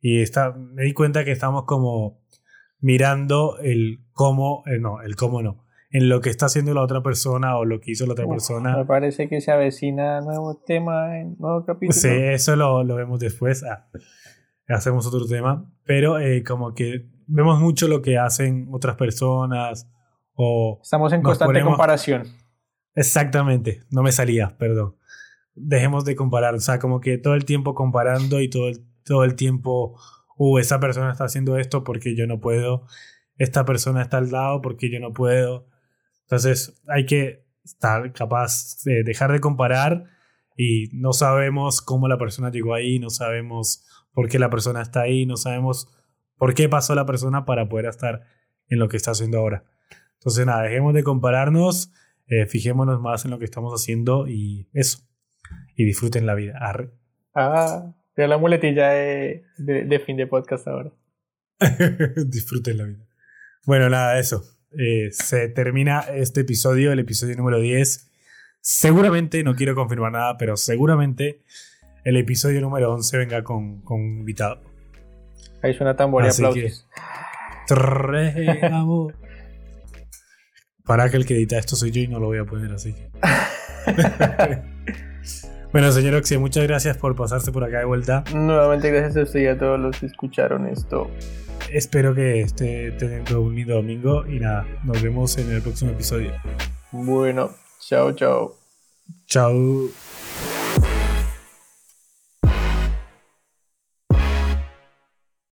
y 0.00 0.22
está, 0.22 0.52
me 0.52 0.84
di 0.84 0.92
cuenta 0.92 1.24
que 1.24 1.32
estamos 1.32 1.64
como 1.64 2.22
mirando 2.80 3.58
el 3.58 4.00
cómo, 4.12 4.62
eh, 4.66 4.78
no, 4.78 5.02
el 5.02 5.14
cómo 5.16 5.42
no, 5.42 5.66
en 5.90 6.08
lo 6.08 6.20
que 6.20 6.30
está 6.30 6.46
haciendo 6.46 6.72
la 6.72 6.82
otra 6.82 7.02
persona 7.02 7.56
o 7.58 7.64
lo 7.64 7.80
que 7.80 7.92
hizo 7.92 8.06
la 8.06 8.12
otra 8.12 8.26
persona. 8.26 8.76
Me 8.76 8.86
parece 8.86 9.28
que 9.28 9.40
se 9.40 9.50
avecina 9.50 10.20
nuevo 10.20 10.62
tema, 10.64 11.08
nuevo 11.38 11.64
capítulo. 11.66 11.92
Sí, 11.92 12.08
eso 12.08 12.56
lo, 12.56 12.82
lo 12.82 12.94
vemos 12.96 13.20
después. 13.20 13.62
Ah, 13.64 13.88
hacemos 14.68 15.06
otro 15.06 15.26
tema. 15.26 15.70
Pero 15.84 16.18
eh, 16.18 16.42
como 16.44 16.74
que 16.74 17.06
vemos 17.30 17.60
mucho 17.60 17.88
lo 17.88 18.02
que 18.02 18.18
hacen 18.18 18.68
otras 18.70 18.96
personas 18.96 19.88
o... 20.34 20.80
Estamos 20.82 21.12
en 21.12 21.22
constante 21.22 21.62
comparación. 21.62 22.24
Exactamente, 22.94 23.82
no 23.90 24.02
me 24.02 24.12
salía, 24.12 24.56
perdón. 24.58 24.96
Dejemos 25.54 26.04
de 26.04 26.16
comparar, 26.16 26.54
o 26.54 26.60
sea, 26.60 26.78
como 26.78 27.00
que 27.00 27.18
todo 27.18 27.34
el 27.34 27.44
tiempo 27.44 27.74
comparando 27.74 28.40
y 28.40 28.50
todo 28.50 28.68
el, 28.68 28.84
todo 29.04 29.24
el 29.24 29.36
tiempo, 29.36 29.98
uh, 30.36 30.58
esa 30.58 30.80
persona 30.80 31.12
está 31.12 31.24
haciendo 31.24 31.56
esto 31.56 31.84
porque 31.84 32.16
yo 32.16 32.26
no 32.26 32.40
puedo, 32.40 32.86
esta 33.36 33.64
persona 33.64 34.02
está 34.02 34.18
al 34.18 34.30
lado 34.30 34.60
porque 34.60 34.90
yo 34.90 34.98
no 35.00 35.12
puedo. 35.12 35.68
Entonces 36.22 36.80
hay 36.88 37.06
que 37.06 37.44
estar 37.64 38.12
capaz 38.12 38.82
de 38.84 39.04
dejar 39.04 39.32
de 39.32 39.40
comparar 39.40 40.04
y 40.56 40.88
no 40.92 41.12
sabemos 41.12 41.80
cómo 41.80 42.08
la 42.08 42.18
persona 42.18 42.50
llegó 42.50 42.74
ahí, 42.74 42.98
no 42.98 43.10
sabemos 43.10 43.86
por 44.12 44.28
qué 44.28 44.38
la 44.38 44.50
persona 44.50 44.82
está 44.82 45.02
ahí, 45.02 45.26
no 45.26 45.36
sabemos 45.36 45.88
por 46.40 46.54
qué 46.54 46.70
pasó 46.70 46.94
la 46.94 47.04
persona 47.04 47.44
para 47.44 47.68
poder 47.68 47.84
estar 47.84 48.22
en 48.70 48.78
lo 48.78 48.88
que 48.88 48.96
está 48.96 49.10
haciendo 49.10 49.36
ahora. 49.36 49.62
Entonces 50.14 50.46
nada, 50.46 50.62
dejemos 50.62 50.94
de 50.94 51.02
compararnos, 51.02 51.92
eh, 52.28 52.46
fijémonos 52.46 52.98
más 52.98 53.26
en 53.26 53.30
lo 53.30 53.38
que 53.38 53.44
estamos 53.44 53.78
haciendo 53.78 54.26
y 54.26 54.66
eso. 54.72 55.00
Y 55.76 55.84
disfruten 55.84 56.24
la 56.24 56.34
vida. 56.34 56.58
Ah, 57.34 57.92
ya 58.16 58.26
la 58.26 58.38
muletilla 58.38 58.88
de, 58.88 59.44
de 59.58 60.00
fin 60.00 60.16
de 60.16 60.26
podcast 60.26 60.66
ahora. 60.66 60.92
disfruten 62.26 62.78
la 62.78 62.84
vida. 62.84 63.06
Bueno, 63.66 63.90
nada, 63.90 64.18
eso. 64.18 64.42
Eh, 64.78 65.10
se 65.12 65.48
termina 65.48 66.00
este 66.00 66.40
episodio, 66.40 66.90
el 66.90 67.00
episodio 67.00 67.36
número 67.36 67.60
10. 67.60 68.10
Seguramente, 68.62 69.42
no 69.42 69.54
quiero 69.54 69.74
confirmar 69.74 70.12
nada, 70.12 70.38
pero 70.38 70.56
seguramente 70.56 71.42
el 72.02 72.16
episodio 72.16 72.62
número 72.62 72.94
11 72.94 73.18
venga 73.18 73.44
con, 73.44 73.82
con 73.82 74.00
un 74.00 74.18
invitado. 74.20 74.69
Ahí 75.62 75.74
suena 75.74 75.96
tambor 75.96 76.24
y 76.24 76.28
aplausos. 76.28 76.88
Para 80.84 81.10
que 81.10 81.16
el 81.16 81.26
que 81.26 81.34
edita 81.34 81.58
esto 81.58 81.76
soy 81.76 81.92
yo 81.92 82.00
y 82.00 82.08
no 82.08 82.18
lo 82.18 82.26
voy 82.26 82.38
a 82.38 82.44
poner 82.44 82.72
así. 82.72 82.92
bueno, 85.72 85.92
señor 85.92 86.16
Oxy, 86.16 86.36
muchas 86.38 86.64
gracias 86.64 86.96
por 86.96 87.14
pasarse 87.14 87.52
por 87.52 87.62
acá 87.62 87.78
de 87.78 87.84
vuelta. 87.84 88.24
Nuevamente 88.34 88.90
gracias 88.90 89.16
a 89.16 89.22
usted 89.22 89.40
y 89.40 89.46
a 89.46 89.56
todos 89.56 89.78
los 89.78 89.96
que 89.98 90.06
escucharon 90.06 90.66
esto 90.66 91.08
espero 91.72 92.14
que 92.14 92.40
esté 92.40 92.92
teniendo 92.92 93.40
un 93.40 93.54
lindo 93.54 93.74
domingo 93.74 94.26
y 94.26 94.40
nada, 94.40 94.66
nos 94.84 95.00
vemos 95.02 95.36
en 95.38 95.50
el 95.50 95.62
próximo 95.62 95.92
episodio. 95.92 96.32
Bueno, 96.92 97.50
chao, 97.80 98.12
chao. 98.12 98.56
Chao. 99.26 99.90